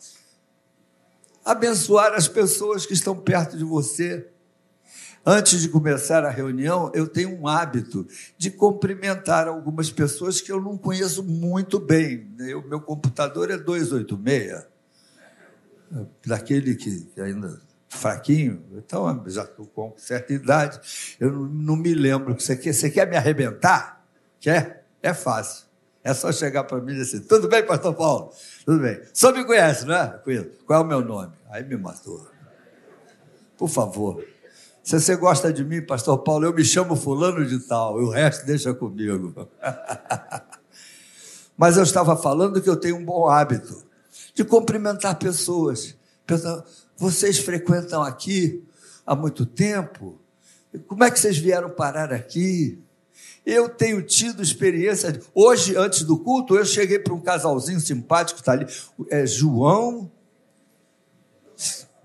abençoar 1.45 2.15
as 2.15 2.27
pessoas 2.29 2.87
que 2.87 2.95
estão 2.95 3.17
perto 3.17 3.57
de 3.57 3.65
você. 3.65 4.29
Antes 5.27 5.61
de 5.61 5.69
começar 5.69 6.25
a 6.25 6.31
reunião, 6.31 6.91
eu 6.95 7.07
tenho 7.07 7.39
um 7.39 7.49
hábito 7.49 8.07
de 8.37 8.51
cumprimentar 8.51 9.49
algumas 9.49 9.91
pessoas 9.91 10.41
que 10.41 10.53
eu 10.53 10.61
não 10.61 10.77
conheço 10.77 11.23
muito 11.23 11.79
bem. 11.79 12.31
O 12.57 12.69
meu 12.69 12.81
computador 12.81 13.51
é 13.51 13.57
286 13.57 14.74
daquele 16.27 16.75
que 16.75 17.09
ainda 17.19 17.61
fraquinho, 17.95 18.63
então 18.73 19.23
já 19.27 19.43
estou 19.45 19.67
com 19.67 19.95
certa 19.97 20.33
idade, 20.33 20.81
eu 21.19 21.31
não, 21.31 21.77
me 21.77 21.95
lembro. 21.95 22.35
Você 22.35 22.57
quer, 22.57 22.73
você 22.73 22.91
quer 22.91 23.09
me 23.09 23.17
arrebentar? 23.17 24.05
Quer? 24.41 24.85
É 25.03 25.15
fácil. 25.15 25.67
É 26.03 26.13
só 26.13 26.31
chegar 26.31 26.65
para 26.65 26.81
mim 26.81 26.93
e 26.93 26.97
dizer 26.97 27.17
assim, 27.17 27.27
tudo 27.27 27.49
bem, 27.49 27.65
pastor 27.65 27.95
Paulo? 27.95 28.31
Tudo 28.65 28.81
bem. 28.81 29.01
Só 29.13 29.33
me 29.33 29.45
conhece, 29.45 29.87
não 29.87 29.95
é? 29.95 30.21
Qual 30.67 30.81
é 30.81 30.83
o 30.83 30.87
meu 30.87 31.01
nome? 31.01 31.33
Aí 31.49 31.65
me 31.65 31.77
matou. 31.77 32.27
Por 33.57 33.69
favor. 33.69 34.23
Se 34.83 35.01
você 35.01 35.17
gosta 35.17 35.51
de 35.51 35.65
mim, 35.65 35.81
pastor 35.81 36.19
Paulo, 36.19 36.45
eu 36.45 36.53
me 36.53 36.63
chamo 36.63 36.95
fulano 36.95 37.47
de 37.47 37.59
tal, 37.61 37.99
e 38.03 38.05
o 38.05 38.11
resto 38.11 38.45
deixa 38.45 38.75
comigo. 38.75 39.49
Mas 41.57 41.79
eu 41.79 41.85
estava 41.85 42.17
falando 42.17 42.61
que 42.61 42.69
eu 42.69 42.77
tenho 42.77 42.97
um 42.97 43.05
bom 43.05 43.27
hábito 43.29 43.83
de 44.35 44.45
cumprimentar 44.45 45.17
pessoas. 45.19 45.97
Vocês 46.97 47.39
frequentam 47.39 48.03
aqui 48.03 48.63
há 49.07 49.15
muito 49.15 49.47
tempo? 49.47 50.21
Como 50.89 51.05
é 51.05 51.11
que 51.11 51.19
vocês 51.19 51.39
vieram 51.39 51.71
parar 51.71 52.13
aqui? 52.13 52.83
Eu 53.47 53.69
tenho 53.69 54.03
tido 54.03 54.43
experiência. 54.43 55.21
Hoje, 55.33 55.77
antes 55.77 56.03
do 56.03 56.19
culto, 56.19 56.57
eu 56.57 56.65
cheguei 56.65 56.99
para 56.99 57.15
um 57.15 57.21
casalzinho 57.21 57.79
simpático, 57.79 58.41
está 58.41 58.53
ali. 58.53 58.67
É 59.11 59.25
João. 59.25 60.11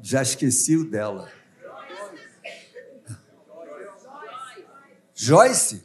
Já 0.01 0.21
esqueci 0.21 0.77
o 0.77 0.89
dela. 0.89 1.29
Joyce? 5.15 5.83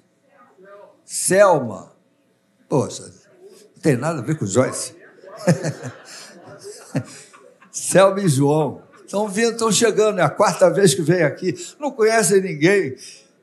Selma. 1.04 1.92
Poxa, 2.68 3.12
não 3.74 3.83
tem 3.83 3.96
nada 3.96 4.18
a 4.18 4.22
ver 4.22 4.37
com 4.37 4.46
Joyce. 4.46 4.94
Selma 7.70 8.20
e 8.20 8.28
João. 8.28 8.83
Estão 9.04 9.28
vindo, 9.28 9.52
estão 9.52 9.70
chegando, 9.70 10.18
é 10.18 10.22
a 10.22 10.30
quarta 10.30 10.70
vez 10.70 10.94
que 10.94 11.02
vem 11.02 11.22
aqui, 11.22 11.54
não 11.78 11.90
conhecem 11.90 12.40
ninguém. 12.40 12.96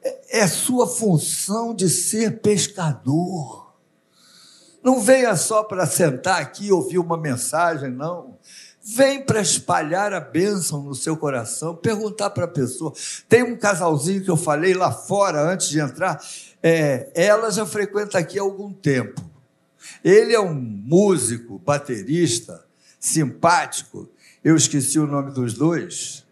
É, 0.03 0.39
é 0.39 0.47
sua 0.47 0.87
função 0.87 1.73
de 1.73 1.87
ser 1.87 2.41
pescador. 2.41 3.71
Não 4.83 4.99
venha 4.99 5.35
só 5.35 5.63
para 5.63 5.85
sentar 5.85 6.41
aqui 6.41 6.67
e 6.67 6.71
ouvir 6.71 6.97
uma 6.97 7.17
mensagem, 7.17 7.91
não. 7.91 8.37
Vem 8.83 9.23
para 9.23 9.39
espalhar 9.39 10.11
a 10.11 10.19
bênção 10.19 10.81
no 10.81 10.95
seu 10.95 11.15
coração, 11.15 11.75
perguntar 11.75 12.31
para 12.31 12.45
a 12.45 12.47
pessoa. 12.47 12.91
Tem 13.29 13.43
um 13.43 13.55
casalzinho 13.55 14.23
que 14.23 14.31
eu 14.31 14.37
falei 14.37 14.73
lá 14.73 14.91
fora, 14.91 15.39
antes 15.39 15.69
de 15.69 15.79
entrar, 15.79 16.19
é, 16.63 17.11
ela 17.13 17.51
já 17.51 17.65
frequenta 17.65 18.17
aqui 18.17 18.39
há 18.39 18.41
algum 18.41 18.73
tempo. 18.73 19.21
Ele 20.03 20.33
é 20.33 20.39
um 20.39 20.53
músico, 20.53 21.59
baterista, 21.59 22.65
simpático. 23.01 24.07
Eu 24.43 24.55
esqueci 24.55 24.99
o 24.99 25.07
nome 25.07 25.31
dos 25.31 25.55
dois, 25.55 26.25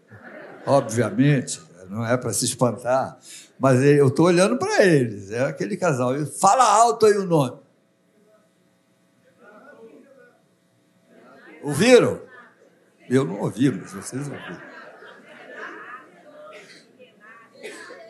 obviamente, 0.65 1.60
não 1.89 2.05
é 2.05 2.15
para 2.15 2.32
se 2.32 2.45
espantar, 2.45 3.17
mas 3.60 3.82
eu 3.82 4.08
estou 4.08 4.27
olhando 4.27 4.58
para 4.58 4.86
eles, 4.86 5.32
é 5.32 5.45
aquele 5.45 5.75
casal. 5.75 6.13
Fala 6.39 6.63
alto 6.63 7.08
aí 7.08 7.17
o 7.17 7.25
nome. 7.25 7.60
Ouviram? 11.62 12.21
Eu 13.10 13.25
não 13.25 13.39
ouvi, 13.41 13.69
mas 13.71 13.91
vocês 13.91 14.29
ouviram. 14.29 14.62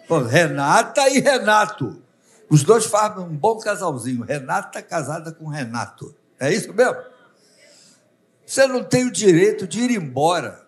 Bom, 0.07 0.23
Renata 0.23 1.07
e 1.09 1.19
Renato. 1.19 2.01
Os 2.49 2.63
dois 2.63 2.85
fazem 2.85 3.23
um 3.23 3.35
bom 3.35 3.59
casalzinho. 3.59 4.23
Renata 4.23 4.81
casada 4.81 5.31
com 5.31 5.47
Renato. 5.47 6.15
É 6.39 6.51
isso 6.51 6.73
mesmo? 6.73 6.97
Você 8.49 8.65
não 8.65 8.83
tem 8.83 9.05
o 9.05 9.11
direito 9.11 9.67
de 9.67 9.79
ir 9.79 9.91
embora. 9.91 10.65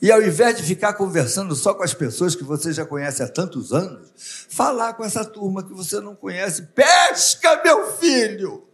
E 0.00 0.12
ao 0.12 0.22
invés 0.22 0.56
de 0.56 0.62
ficar 0.62 0.92
conversando 0.92 1.56
só 1.56 1.74
com 1.74 1.82
as 1.82 1.92
pessoas 1.92 2.36
que 2.36 2.44
você 2.44 2.72
já 2.72 2.86
conhece 2.86 3.20
há 3.20 3.26
tantos 3.26 3.72
anos, 3.72 4.12
falar 4.48 4.94
com 4.94 5.04
essa 5.04 5.24
turma 5.24 5.60
que 5.60 5.72
você 5.72 6.00
não 6.00 6.14
conhece. 6.14 6.62
Pesca, 6.68 7.60
meu 7.64 7.94
filho! 7.94 8.64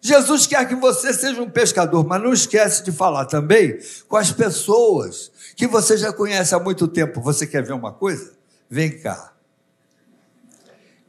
Jesus 0.00 0.48
quer 0.48 0.66
que 0.66 0.74
você 0.74 1.14
seja 1.14 1.40
um 1.40 1.48
pescador, 1.48 2.04
mas 2.04 2.20
não 2.20 2.32
esquece 2.32 2.82
de 2.82 2.90
falar 2.90 3.26
também 3.26 3.78
com 4.08 4.16
as 4.16 4.32
pessoas 4.32 5.30
que 5.54 5.68
você 5.68 5.96
já 5.96 6.12
conhece 6.12 6.52
há 6.52 6.58
muito 6.58 6.88
tempo. 6.88 7.20
Você 7.20 7.46
quer 7.46 7.62
ver 7.62 7.74
uma 7.74 7.92
coisa? 7.92 8.32
Vem 8.68 8.98
cá. 8.98 9.34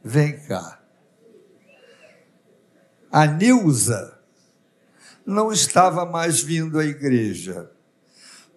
Vem 0.04 0.38
cá. 0.46 0.80
A 3.10 3.26
Nilza 3.26 4.15
não 5.26 5.50
estava 5.52 6.06
mais 6.06 6.40
vindo 6.40 6.78
à 6.78 6.84
igreja, 6.84 7.68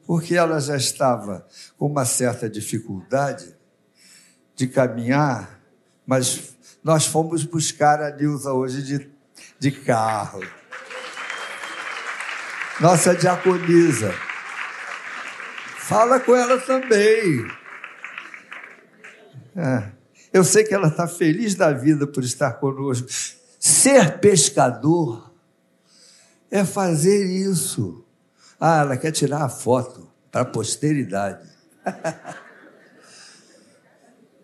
porque 0.05 0.35
ela 0.35 0.59
já 0.59 0.77
estava 0.77 1.47
com 1.77 1.87
uma 1.87 2.05
certa 2.05 2.47
dificuldade 2.47 3.55
de 4.55 4.67
caminhar, 4.67 5.59
mas 6.05 6.55
nós 6.83 7.07
fomos 7.07 7.43
buscar 7.43 8.01
a 8.01 8.11
Nilza 8.15 8.53
hoje 8.53 8.83
de, 8.83 9.09
de 9.57 9.71
carro. 9.71 10.41
Nossa 12.79 13.15
diaconisa. 13.15 14.13
Fala 15.79 16.19
com 16.19 16.35
ela 16.35 16.59
também. 16.59 17.45
É, 19.55 19.91
eu 20.31 20.43
sei 20.43 20.63
que 20.63 20.73
ela 20.73 20.87
está 20.87 21.07
feliz 21.07 21.55
da 21.55 21.71
vida 21.73 22.05
por 22.05 22.23
estar 22.23 22.53
conosco. 22.53 23.07
Ser 23.59 24.19
pescador 24.19 25.28
é 26.51 26.65
fazer 26.65 27.25
isso. 27.25 28.03
Ah, 28.59 28.81
ela 28.81 28.97
quer 28.97 29.11
tirar 29.11 29.43
a 29.43 29.49
foto 29.49 30.09
para 30.31 30.41
a 30.41 30.45
posteridade. 30.45 31.47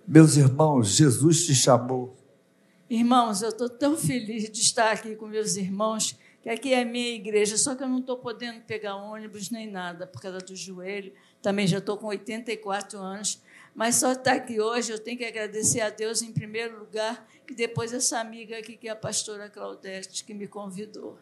Meus 0.07 0.37
irmãos, 0.37 0.89
Jesus 0.89 1.45
te 1.45 1.55
chamou. 1.55 2.15
Irmãos, 2.89 3.41
eu 3.41 3.49
estou 3.49 3.67
tão 3.67 3.97
feliz 3.97 4.49
de 4.49 4.61
estar 4.61 4.91
aqui 4.91 5.15
com 5.15 5.25
meus 5.25 5.55
irmãos, 5.55 6.15
que 6.43 6.49
aqui 6.49 6.71
é 6.71 6.83
a 6.83 6.85
minha 6.85 7.15
igreja, 7.15 7.57
só 7.57 7.73
que 7.73 7.81
eu 7.81 7.89
não 7.89 7.97
estou 7.97 8.19
podendo 8.19 8.61
pegar 8.61 8.95
ônibus 8.95 9.49
nem 9.49 9.67
nada 9.69 10.05
por 10.05 10.21
causa 10.21 10.37
do 10.37 10.55
joelho. 10.55 11.11
Também 11.41 11.65
já 11.65 11.79
estou 11.79 11.97
com 11.97 12.05
84 12.05 12.99
anos. 12.99 13.41
Mas 13.73 13.95
só 13.95 14.11
estar 14.11 14.33
aqui 14.33 14.61
hoje, 14.61 14.91
eu 14.91 14.99
tenho 14.99 15.17
que 15.17 15.25
agradecer 15.25 15.81
a 15.81 15.89
Deus 15.89 16.21
em 16.21 16.31
primeiro 16.31 16.79
lugar, 16.79 17.27
e 17.49 17.55
depois 17.55 17.91
essa 17.91 18.19
amiga 18.19 18.57
aqui, 18.57 18.77
que 18.77 18.87
é 18.87 18.91
a 18.91 18.95
pastora 18.95 19.49
Claudete, 19.49 20.23
que 20.23 20.33
me 20.35 20.47
convidou 20.47 21.17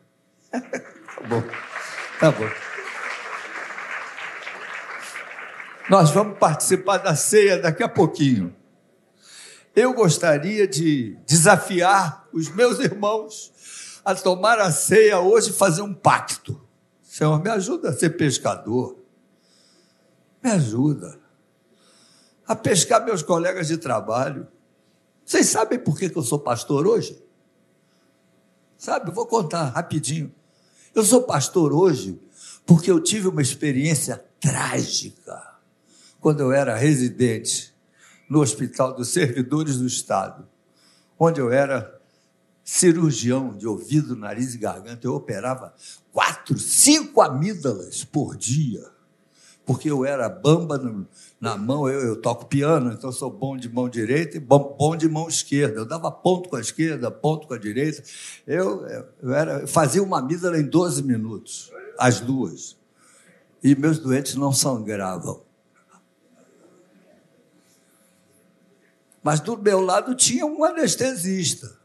tá 0.59 1.27
bom. 1.27 1.43
Tá 2.19 2.31
bom. 2.31 2.49
Nós 5.89 6.11
vamos 6.11 6.37
participar 6.37 6.97
da 6.97 7.15
ceia 7.15 7.57
daqui 7.57 7.83
a 7.83 7.89
pouquinho. 7.89 8.55
eu 9.75 9.93
gostaria 9.93 10.67
de 10.67 11.17
desafiar 11.27 12.27
os 12.31 12.49
meus 12.49 12.79
irmãos 12.79 13.99
a 14.05 14.13
tomar 14.13 14.59
a 14.59 14.71
ceia 14.71 15.19
hoje 15.19 15.49
e 15.49 15.53
fazer 15.53 15.81
um 15.81 15.93
pacto. 15.93 16.61
Senhor, 17.01 17.41
me 17.41 17.49
ajuda 17.49 17.89
a 17.89 17.93
ser 17.93 18.11
pescador. 18.11 18.97
Me 20.41 20.51
ajuda 20.51 21.19
a 22.47 22.55
pescar 22.55 23.03
meus 23.03 23.21
colegas 23.21 23.67
de 23.67 23.77
trabalho. 23.77 24.47
Vocês 25.25 25.47
sabem 25.47 25.79
por 25.79 25.97
que 25.97 26.11
eu 26.13 26.21
sou 26.21 26.39
pastor 26.39 26.85
hoje? 26.85 27.23
Sabe, 28.77 29.11
vou 29.11 29.25
contar 29.25 29.65
rapidinho. 29.65 30.33
Eu 30.95 31.03
sou 31.03 31.23
pastor 31.23 31.73
hoje 31.73 32.19
porque 32.67 32.91
eu 32.91 32.99
tive 32.99 33.27
uma 33.27 33.41
experiência 33.41 34.23
trágica 34.39 35.41
quando 36.19 36.41
eu 36.41 36.51
era 36.51 36.75
residente 36.75 37.73
no 38.29 38.41
Hospital 38.41 38.93
dos 38.93 39.09
Servidores 39.09 39.77
do 39.77 39.87
Estado, 39.87 40.47
onde 41.17 41.41
eu 41.41 41.51
era 41.51 41.99
cirurgião 42.63 43.57
de 43.57 43.67
ouvido, 43.67 44.15
nariz 44.15 44.53
e 44.53 44.59
garganta. 44.59 45.07
Eu 45.07 45.15
operava 45.15 45.73
quatro, 46.11 46.59
cinco 46.59 47.21
amígdalas 47.21 48.03
por 48.03 48.37
dia, 48.37 48.85
porque 49.65 49.89
eu 49.89 50.05
era 50.05 50.29
bamba 50.29 50.77
no, 50.77 51.07
na 51.43 51.57
mão, 51.57 51.89
eu, 51.89 51.99
eu, 51.99 52.21
toco 52.21 52.45
piano, 52.45 52.93
então 52.93 53.11
sou 53.11 53.29
bom 53.29 53.57
de 53.57 53.67
mão 53.67 53.89
direita 53.89 54.37
e 54.37 54.39
bom, 54.39 54.77
bom, 54.79 54.95
de 54.95 55.09
mão 55.09 55.27
esquerda. 55.27 55.77
Eu 55.77 55.85
dava 55.85 56.09
ponto 56.09 56.47
com 56.47 56.55
a 56.55 56.61
esquerda, 56.61 57.11
ponto 57.11 57.49
com 57.49 57.53
a 57.53 57.57
direita. 57.57 58.01
Eu, 58.47 58.85
eu 59.21 59.33
era, 59.33 59.67
fazia 59.67 60.01
uma 60.01 60.19
amígdala 60.19 60.57
em 60.57 60.63
12 60.63 61.03
minutos, 61.03 61.69
as 61.99 62.21
duas. 62.21 62.77
E 63.61 63.75
meus 63.75 63.99
doentes 63.99 64.35
não 64.35 64.53
sangravam. 64.53 65.41
Mas 69.21 69.41
do 69.41 69.57
meu 69.57 69.81
lado 69.81 70.15
tinha 70.15 70.45
um 70.45 70.63
anestesista. 70.63 71.77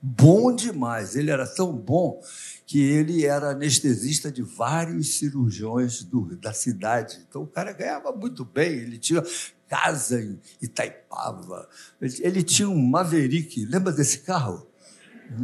Bom 0.00 0.54
demais. 0.54 1.16
Ele 1.16 1.30
era 1.30 1.46
tão 1.46 1.72
bom 1.72 2.22
que 2.66 2.80
ele 2.80 3.24
era 3.24 3.50
anestesista 3.50 4.30
de 4.30 4.42
vários 4.42 5.18
cirurgiões 5.18 6.02
do, 6.02 6.36
da 6.36 6.52
cidade. 6.52 7.24
Então 7.28 7.42
o 7.42 7.46
cara 7.46 7.72
ganhava 7.72 8.12
muito 8.12 8.44
bem. 8.44 8.72
Ele 8.72 8.98
tinha 8.98 9.22
casa 9.68 10.20
em 10.20 10.40
Itaipava. 10.62 11.68
Ele, 12.00 12.14
ele 12.20 12.42
tinha 12.42 12.68
um 12.68 12.80
Maverick. 12.80 13.64
Lembra 13.64 13.92
desse 13.92 14.20
carro? 14.20 14.66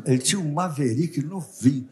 Ele 0.06 0.18
tinha 0.18 0.40
um 0.40 0.52
Maverick 0.52 1.22
novinho. 1.22 1.88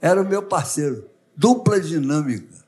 Era 0.00 0.20
o 0.20 0.28
meu 0.28 0.42
parceiro. 0.42 1.08
Dupla 1.36 1.80
dinâmica. 1.80 2.62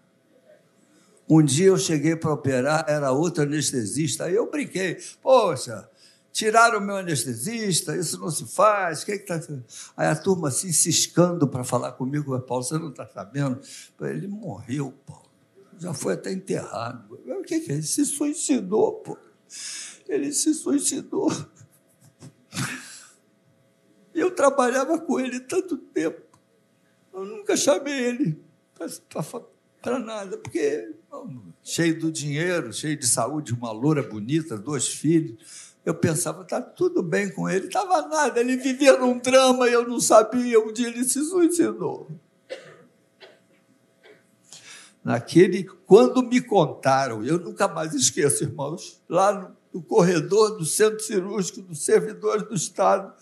Um 1.28 1.42
dia 1.42 1.66
eu 1.66 1.78
cheguei 1.78 2.14
para 2.14 2.32
operar, 2.32 2.84
era 2.86 3.10
outro 3.10 3.42
anestesista, 3.42 4.24
aí 4.24 4.34
eu 4.34 4.50
brinquei, 4.50 4.98
poxa, 5.22 5.88
tiraram 6.34 6.80
o 6.80 6.82
meu 6.82 6.96
anestesista, 6.96 7.96
isso 7.96 8.18
não 8.18 8.28
se 8.28 8.44
faz, 8.44 9.02
o 9.02 9.06
que 9.06 9.12
está. 9.12 9.40
Aí 9.96 10.08
a 10.08 10.16
turma 10.16 10.48
assim, 10.48 10.72
ciscando 10.72 11.46
para 11.46 11.62
falar 11.62 11.92
comigo, 11.92 12.38
Paulo, 12.40 12.64
você 12.64 12.76
não 12.76 12.90
está 12.90 13.06
sabendo? 13.06 13.60
Ele 14.00 14.26
morreu, 14.26 14.92
Paulo. 15.06 15.30
Já 15.78 15.94
foi 15.94 16.14
até 16.14 16.32
enterrado. 16.32 17.14
O 17.24 17.42
que, 17.44 17.60
que 17.60 17.70
é? 17.70 17.74
Ele 17.76 17.82
se 17.84 18.04
suicidou, 18.04 18.94
pô. 18.94 19.16
Ele 20.08 20.32
se 20.32 20.52
suicidou. 20.54 21.30
Eu 24.12 24.34
trabalhava 24.34 24.98
com 24.98 25.20
ele 25.20 25.38
tanto 25.38 25.76
tempo. 25.76 26.20
Eu 27.12 27.24
nunca 27.24 27.56
chamei 27.56 27.94
ele 27.94 28.44
para 29.80 30.00
nada, 30.00 30.36
porque 30.36 30.96
cheio 31.62 32.00
do 32.00 32.10
dinheiro, 32.10 32.72
cheio 32.72 32.96
de 32.96 33.06
saúde, 33.06 33.54
uma 33.54 33.70
loura 33.70 34.02
bonita, 34.02 34.58
dois 34.58 34.88
filhos. 34.88 35.73
Eu 35.84 35.94
pensava, 35.94 36.42
está 36.42 36.62
tudo 36.62 37.02
bem 37.02 37.30
com 37.30 37.48
ele, 37.48 37.66
estava 37.66 38.08
nada, 38.08 38.40
ele 38.40 38.56
vivia 38.56 38.96
num 38.96 39.18
drama 39.18 39.68
e 39.68 39.72
eu 39.72 39.86
não 39.86 40.00
sabia. 40.00 40.58
Um 40.58 40.72
dia 40.72 40.88
ele 40.88 41.04
se 41.04 41.22
suicidou. 41.24 42.08
Naquele, 45.04 45.64
quando 45.64 46.22
me 46.22 46.40
contaram, 46.40 47.22
eu 47.22 47.38
nunca 47.38 47.68
mais 47.68 47.92
esqueço, 47.92 48.44
irmãos, 48.44 49.02
lá 49.06 49.32
no, 49.34 49.56
no 49.74 49.82
corredor 49.82 50.56
do 50.56 50.64
centro 50.64 51.00
cirúrgico 51.00 51.60
dos 51.60 51.84
servidores 51.84 52.48
do 52.48 52.54
Estado, 52.54 53.12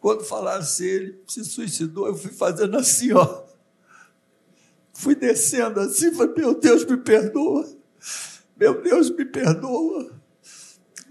quando 0.00 0.24
falaram 0.24 0.64
se 0.64 0.86
ele 0.86 1.22
se 1.28 1.44
suicidou, 1.44 2.06
eu 2.06 2.14
fui 2.14 2.32
fazendo 2.32 2.78
assim, 2.78 3.12
ó. 3.12 3.42
Fui 4.94 5.14
descendo 5.14 5.80
assim, 5.80 6.12
falei, 6.12 6.34
meu 6.34 6.58
Deus, 6.58 6.84
me 6.86 6.96
perdoa. 6.96 7.68
Meu 8.56 8.80
Deus, 8.80 9.10
me 9.10 9.24
perdoa. 9.26 10.21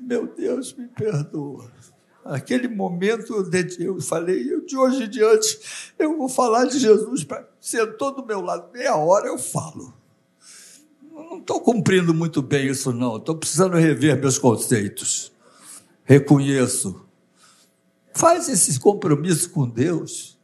Meu 0.02 0.28
Deus, 0.28 0.74
me 0.74 0.88
perdoa. 0.88 1.72
Aquele 2.26 2.68
momento 2.68 3.34
eu 3.80 4.02
falei, 4.02 4.52
eu, 4.52 4.66
de 4.66 4.78
hoje 4.78 5.04
em 5.04 5.10
diante, 5.10 5.60
eu 5.98 6.18
vou 6.18 6.30
falar 6.30 6.66
de 6.66 6.80
Jesus. 6.80 7.26
Sentou 7.60 8.14
do 8.14 8.26
meu 8.26 8.42
lado, 8.42 8.72
meia 8.74 8.96
hora 8.96 9.28
eu 9.28 9.38
falo. 9.38 9.94
Não 11.12 11.40
estou 11.40 11.62
cumprindo 11.62 12.14
muito 12.14 12.42
bem 12.42 12.68
isso, 12.68 12.92
não. 12.92 13.18
Estou 13.18 13.36
precisando 13.36 13.76
rever 13.76 14.20
meus 14.20 14.38
conceitos. 14.38 15.32
Reconheço. 16.04 17.06
Faz 18.14 18.50
esse 18.50 18.80
compromisso 18.80 19.50
com 19.50 19.68
Deus. 19.68 20.38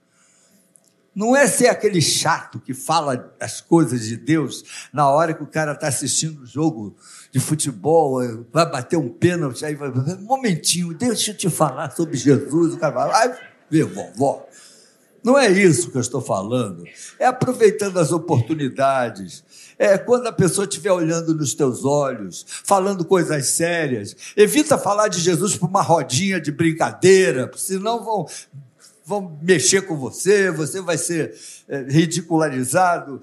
Não 1.17 1.35
é 1.35 1.47
ser 1.47 1.65
aquele 1.65 1.99
chato 1.99 2.59
que 2.59 2.75
fala 2.75 3.33
as 3.39 3.59
coisas 3.59 4.05
de 4.05 4.15
Deus 4.15 4.63
na 4.93 5.09
hora 5.09 5.33
que 5.33 5.41
o 5.41 5.47
cara 5.47 5.71
está 5.71 5.87
assistindo 5.87 6.41
o 6.41 6.43
um 6.43 6.45
jogo 6.45 6.95
de 7.31 7.39
futebol, 7.39 8.21
vai 8.53 8.69
bater 8.69 8.97
um 8.97 9.09
pênalti, 9.09 9.65
aí 9.65 9.73
vai, 9.73 9.89
um 9.89 10.21
momentinho, 10.21 10.93
deixa 10.93 11.31
eu 11.31 11.35
te 11.35 11.49
falar 11.49 11.89
sobre 11.89 12.15
Jesus, 12.15 12.75
o 12.75 12.77
cara 12.77 12.93
vai, 12.93 13.29
vai 13.29 13.39
ver 13.67 13.85
vovó. 13.85 14.45
Não 15.23 15.39
é 15.39 15.49
isso 15.49 15.89
que 15.89 15.97
eu 15.97 16.01
estou 16.01 16.21
falando. 16.21 16.83
É 17.17 17.25
aproveitando 17.25 17.97
as 17.97 18.11
oportunidades. 18.11 19.43
É 19.79 19.97
quando 19.97 20.27
a 20.27 20.31
pessoa 20.31 20.65
estiver 20.65 20.91
olhando 20.91 21.33
nos 21.33 21.55
teus 21.55 21.83
olhos, 21.83 22.45
falando 22.63 23.03
coisas 23.03 23.47
sérias. 23.47 24.15
Evita 24.37 24.77
falar 24.77 25.07
de 25.07 25.19
Jesus 25.19 25.55
por 25.57 25.67
uma 25.67 25.81
rodinha 25.81 26.39
de 26.39 26.51
brincadeira, 26.51 27.49
senão 27.55 28.03
vão 28.03 28.27
vão 29.07 29.39
mexer 29.41 29.83
com 29.83 29.95
você, 29.95 30.51
você 30.51 30.81
vai 30.81 30.97
ser 30.97 31.33
é, 31.69 31.83
ridicularizado. 31.83 33.21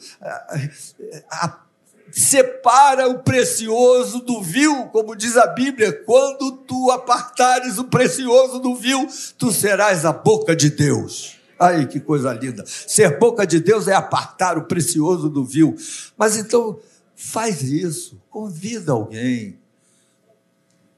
separa 2.10 3.06
o 3.06 3.18
precioso 3.18 4.20
do 4.20 4.40
vil, 4.40 4.86
como 4.86 5.14
diz 5.14 5.36
a 5.36 5.48
Bíblia, 5.48 5.92
quando 5.92 6.52
tu 6.52 6.90
apartares 6.90 7.76
o 7.76 7.84
precioso 7.84 8.60
do 8.60 8.74
vil, 8.74 9.06
tu 9.36 9.52
serás 9.52 10.06
a 10.06 10.12
boca 10.12 10.56
de 10.56 10.70
Deus. 10.70 11.36
Ai, 11.60 11.86
que 11.86 12.00
coisa 12.00 12.32
linda. 12.32 12.64
Ser 12.66 13.18
boca 13.18 13.46
de 13.46 13.60
Deus 13.60 13.86
é 13.86 13.94
apartar 13.94 14.56
o 14.56 14.64
precioso 14.64 15.28
do 15.28 15.44
vil. 15.44 15.76
Mas 16.16 16.38
então, 16.38 16.80
faz 17.14 17.62
isso, 17.62 18.22
convida 18.30 18.92
alguém, 18.92 19.58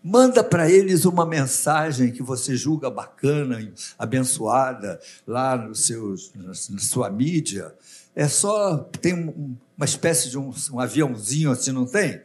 Manda 0.08 0.44
para 0.44 0.70
eles 0.70 1.04
uma 1.04 1.26
mensagem 1.26 2.12
que 2.12 2.22
você 2.22 2.54
julga 2.54 2.88
bacana, 2.88 3.58
abençoada, 3.98 5.00
lá 5.26 5.56
no 5.56 5.74
seus, 5.74 6.30
na 6.32 6.54
sua 6.54 7.10
mídia. 7.10 7.74
É 8.14 8.28
só. 8.28 8.88
Tem 9.00 9.14
uma 9.76 9.84
espécie 9.84 10.30
de 10.30 10.38
um, 10.38 10.54
um 10.72 10.78
aviãozinho 10.78 11.50
assim, 11.50 11.72
não 11.72 11.86
tem? 11.86 12.20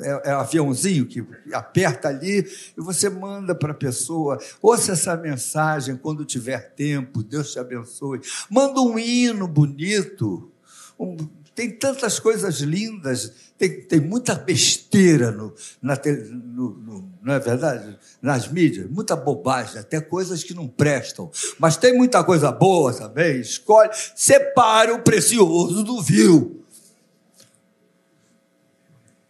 É, 0.00 0.30
é 0.30 0.36
um 0.36 0.40
aviãozinho 0.40 1.04
que 1.04 1.22
aperta 1.52 2.08
ali 2.08 2.46
e 2.74 2.80
você 2.80 3.10
manda 3.10 3.54
para 3.54 3.72
a 3.72 3.76
pessoa. 3.76 4.38
Ouça 4.62 4.92
essa 4.92 5.14
mensagem 5.14 5.98
quando 5.98 6.24
tiver 6.24 6.72
tempo, 6.76 7.22
Deus 7.22 7.52
te 7.52 7.58
abençoe. 7.58 8.22
Manda 8.50 8.80
um 8.80 8.98
hino 8.98 9.46
bonito. 9.46 10.50
Um, 10.98 11.14
tem 11.58 11.72
tantas 11.72 12.20
coisas 12.20 12.60
lindas, 12.60 13.32
tem, 13.58 13.80
tem 13.80 13.98
muita 13.98 14.32
besteira 14.32 15.32
no, 15.32 15.52
na, 15.82 16.00
no, 16.30 16.70
no, 16.70 17.12
não 17.20 17.34
é 17.34 17.40
verdade? 17.40 17.98
Nas 18.22 18.46
mídias, 18.46 18.88
muita 18.88 19.16
bobagem, 19.16 19.80
até 19.80 20.00
coisas 20.00 20.44
que 20.44 20.54
não 20.54 20.68
prestam. 20.68 21.28
Mas 21.58 21.76
tem 21.76 21.96
muita 21.96 22.22
coisa 22.22 22.52
boa 22.52 22.94
também. 22.94 23.40
Escolhe, 23.40 23.90
separe 24.14 24.92
o 24.92 25.02
precioso 25.02 25.82
do 25.82 26.00
vil. 26.00 26.64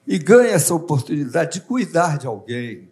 E 0.06 0.18
ganha 0.18 0.50
essa 0.50 0.74
oportunidade 0.74 1.54
de 1.54 1.60
cuidar 1.62 2.18
de 2.18 2.26
alguém. 2.26 2.90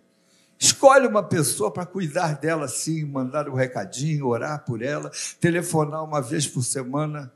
Escolhe 0.58 1.06
uma 1.06 1.22
pessoa 1.22 1.70
para 1.70 1.84
cuidar 1.84 2.38
dela 2.38 2.68
sim, 2.68 3.04
mandar 3.04 3.50
um 3.50 3.54
recadinho, 3.54 4.28
orar 4.28 4.64
por 4.64 4.80
ela, 4.80 5.10
telefonar 5.38 6.02
uma 6.02 6.22
vez 6.22 6.46
por 6.46 6.62
semana 6.62 7.30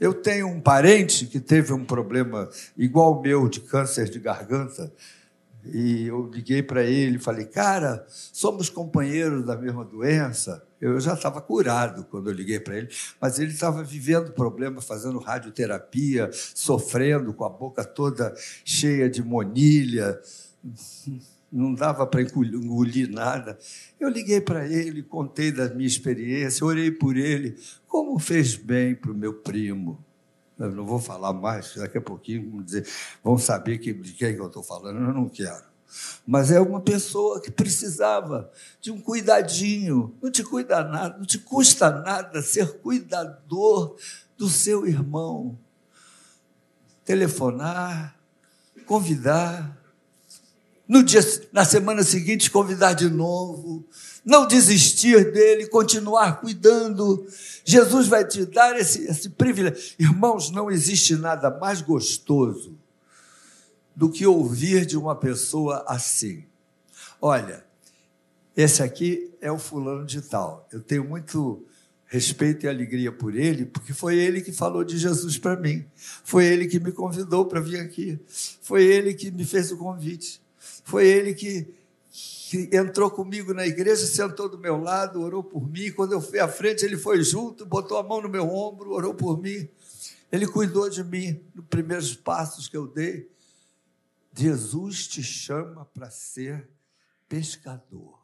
eu 0.00 0.14
tenho 0.14 0.48
um 0.48 0.60
parente 0.60 1.26
que 1.26 1.38
teve 1.38 1.74
um 1.74 1.84
problema 1.84 2.48
igual 2.76 3.18
o 3.18 3.22
meu 3.22 3.48
de 3.48 3.60
câncer 3.60 4.08
de 4.08 4.18
garganta 4.18 4.90
E 5.66 6.06
eu 6.06 6.26
liguei 6.26 6.62
para 6.62 6.82
ele 6.82 7.16
e 7.16 7.20
falei, 7.20 7.44
cara, 7.44 8.06
somos 8.08 8.70
companheiros 8.70 9.44
da 9.44 9.56
mesma 9.56 9.84
doença. 9.84 10.64
Eu 10.80 10.98
já 10.98 11.12
estava 11.12 11.42
curado 11.42 12.04
quando 12.04 12.30
eu 12.30 12.34
liguei 12.34 12.58
para 12.58 12.78
ele, 12.78 12.88
mas 13.20 13.38
ele 13.38 13.50
estava 13.50 13.84
vivendo 13.84 14.32
problema, 14.32 14.80
fazendo 14.80 15.18
radioterapia, 15.18 16.30
sofrendo 16.32 17.34
com 17.34 17.44
a 17.44 17.50
boca 17.50 17.84
toda 17.84 18.34
cheia 18.64 19.10
de 19.10 19.22
monilha, 19.22 20.18
não 21.52 21.74
dava 21.74 22.06
para 22.06 22.22
engolir 22.22 23.10
nada. 23.10 23.58
Eu 23.98 24.08
liguei 24.08 24.40
para 24.40 24.66
ele, 24.66 25.02
contei 25.02 25.50
da 25.50 25.68
minha 25.74 25.86
experiência, 25.86 26.64
orei 26.64 26.90
por 26.90 27.16
ele, 27.16 27.58
como 27.86 28.18
fez 28.18 28.56
bem 28.56 28.94
para 28.94 29.10
o 29.10 29.14
meu 29.14 29.34
primo. 29.34 30.04
Eu 30.58 30.70
não 30.70 30.84
vou 30.84 30.98
falar 30.98 31.32
mais, 31.32 31.74
daqui 31.74 31.98
a 31.98 32.02
pouquinho 32.02 32.50
vão, 32.50 32.62
dizer, 32.62 32.86
vão 33.24 33.38
saber 33.38 33.78
que, 33.78 33.92
de 33.92 34.12
quem 34.12 34.34
eu 34.34 34.46
estou 34.46 34.62
falando, 34.62 34.98
eu 35.00 35.14
não 35.14 35.28
quero. 35.28 35.70
Mas 36.26 36.52
é 36.52 36.60
uma 36.60 36.80
pessoa 36.80 37.40
que 37.40 37.50
precisava 37.50 38.50
de 38.80 38.92
um 38.92 39.00
cuidadinho. 39.00 40.14
Não 40.22 40.30
te 40.30 40.44
cuida 40.44 40.84
nada, 40.84 41.18
não 41.18 41.24
te 41.24 41.38
custa 41.38 41.90
nada 41.90 42.42
ser 42.42 42.78
cuidador 42.78 43.96
do 44.36 44.48
seu 44.48 44.86
irmão. 44.86 45.58
Telefonar, 47.04 48.16
convidar, 48.86 49.79
no 50.90 51.04
dia, 51.04 51.20
na 51.52 51.64
semana 51.64 52.02
seguinte 52.02 52.50
convidar 52.50 52.94
de 52.94 53.08
novo, 53.08 53.86
não 54.24 54.44
desistir 54.44 55.30
dele, 55.30 55.68
continuar 55.68 56.40
cuidando. 56.40 57.24
Jesus 57.64 58.08
vai 58.08 58.26
te 58.26 58.44
dar 58.44 58.76
esse, 58.76 59.04
esse 59.04 59.30
privilégio. 59.30 59.94
Irmãos, 60.00 60.50
não 60.50 60.68
existe 60.68 61.14
nada 61.14 61.48
mais 61.48 61.80
gostoso 61.80 62.76
do 63.94 64.10
que 64.10 64.26
ouvir 64.26 64.84
de 64.84 64.96
uma 64.96 65.14
pessoa 65.14 65.84
assim. 65.86 66.44
Olha, 67.22 67.64
esse 68.56 68.82
aqui 68.82 69.30
é 69.40 69.52
o 69.52 69.60
fulano 69.60 70.04
de 70.04 70.20
tal. 70.20 70.66
Eu 70.72 70.80
tenho 70.80 71.04
muito 71.04 71.64
respeito 72.06 72.66
e 72.66 72.68
alegria 72.68 73.12
por 73.12 73.36
ele, 73.36 73.64
porque 73.64 73.92
foi 73.92 74.18
ele 74.18 74.40
que 74.40 74.50
falou 74.50 74.82
de 74.82 74.98
Jesus 74.98 75.38
para 75.38 75.54
mim. 75.54 75.84
Foi 76.24 76.44
ele 76.44 76.66
que 76.66 76.80
me 76.80 76.90
convidou 76.90 77.46
para 77.46 77.60
vir 77.60 77.78
aqui. 77.78 78.18
Foi 78.60 78.82
ele 78.82 79.14
que 79.14 79.30
me 79.30 79.44
fez 79.44 79.70
o 79.70 79.76
convite. 79.76 80.39
Foi 80.90 81.06
ele 81.06 81.34
que, 81.34 81.72
que 82.10 82.68
entrou 82.72 83.08
comigo 83.08 83.54
na 83.54 83.64
igreja, 83.64 84.04
sentou 84.04 84.48
do 84.48 84.58
meu 84.58 84.76
lado, 84.76 85.22
orou 85.22 85.44
por 85.44 85.70
mim. 85.70 85.92
Quando 85.92 86.12
eu 86.12 86.20
fui 86.20 86.40
à 86.40 86.48
frente, 86.48 86.84
ele 86.84 86.96
foi 86.96 87.22
junto, 87.22 87.64
botou 87.64 87.96
a 87.96 88.02
mão 88.02 88.20
no 88.20 88.28
meu 88.28 88.48
ombro, 88.52 88.90
orou 88.90 89.14
por 89.14 89.40
mim. 89.40 89.68
Ele 90.32 90.48
cuidou 90.48 90.90
de 90.90 91.04
mim 91.04 91.40
nos 91.54 91.64
primeiros 91.66 92.16
passos 92.16 92.66
que 92.66 92.76
eu 92.76 92.88
dei. 92.88 93.30
Jesus 94.36 95.06
te 95.06 95.22
chama 95.22 95.84
para 95.84 96.10
ser 96.10 96.68
pescador. 97.28 98.19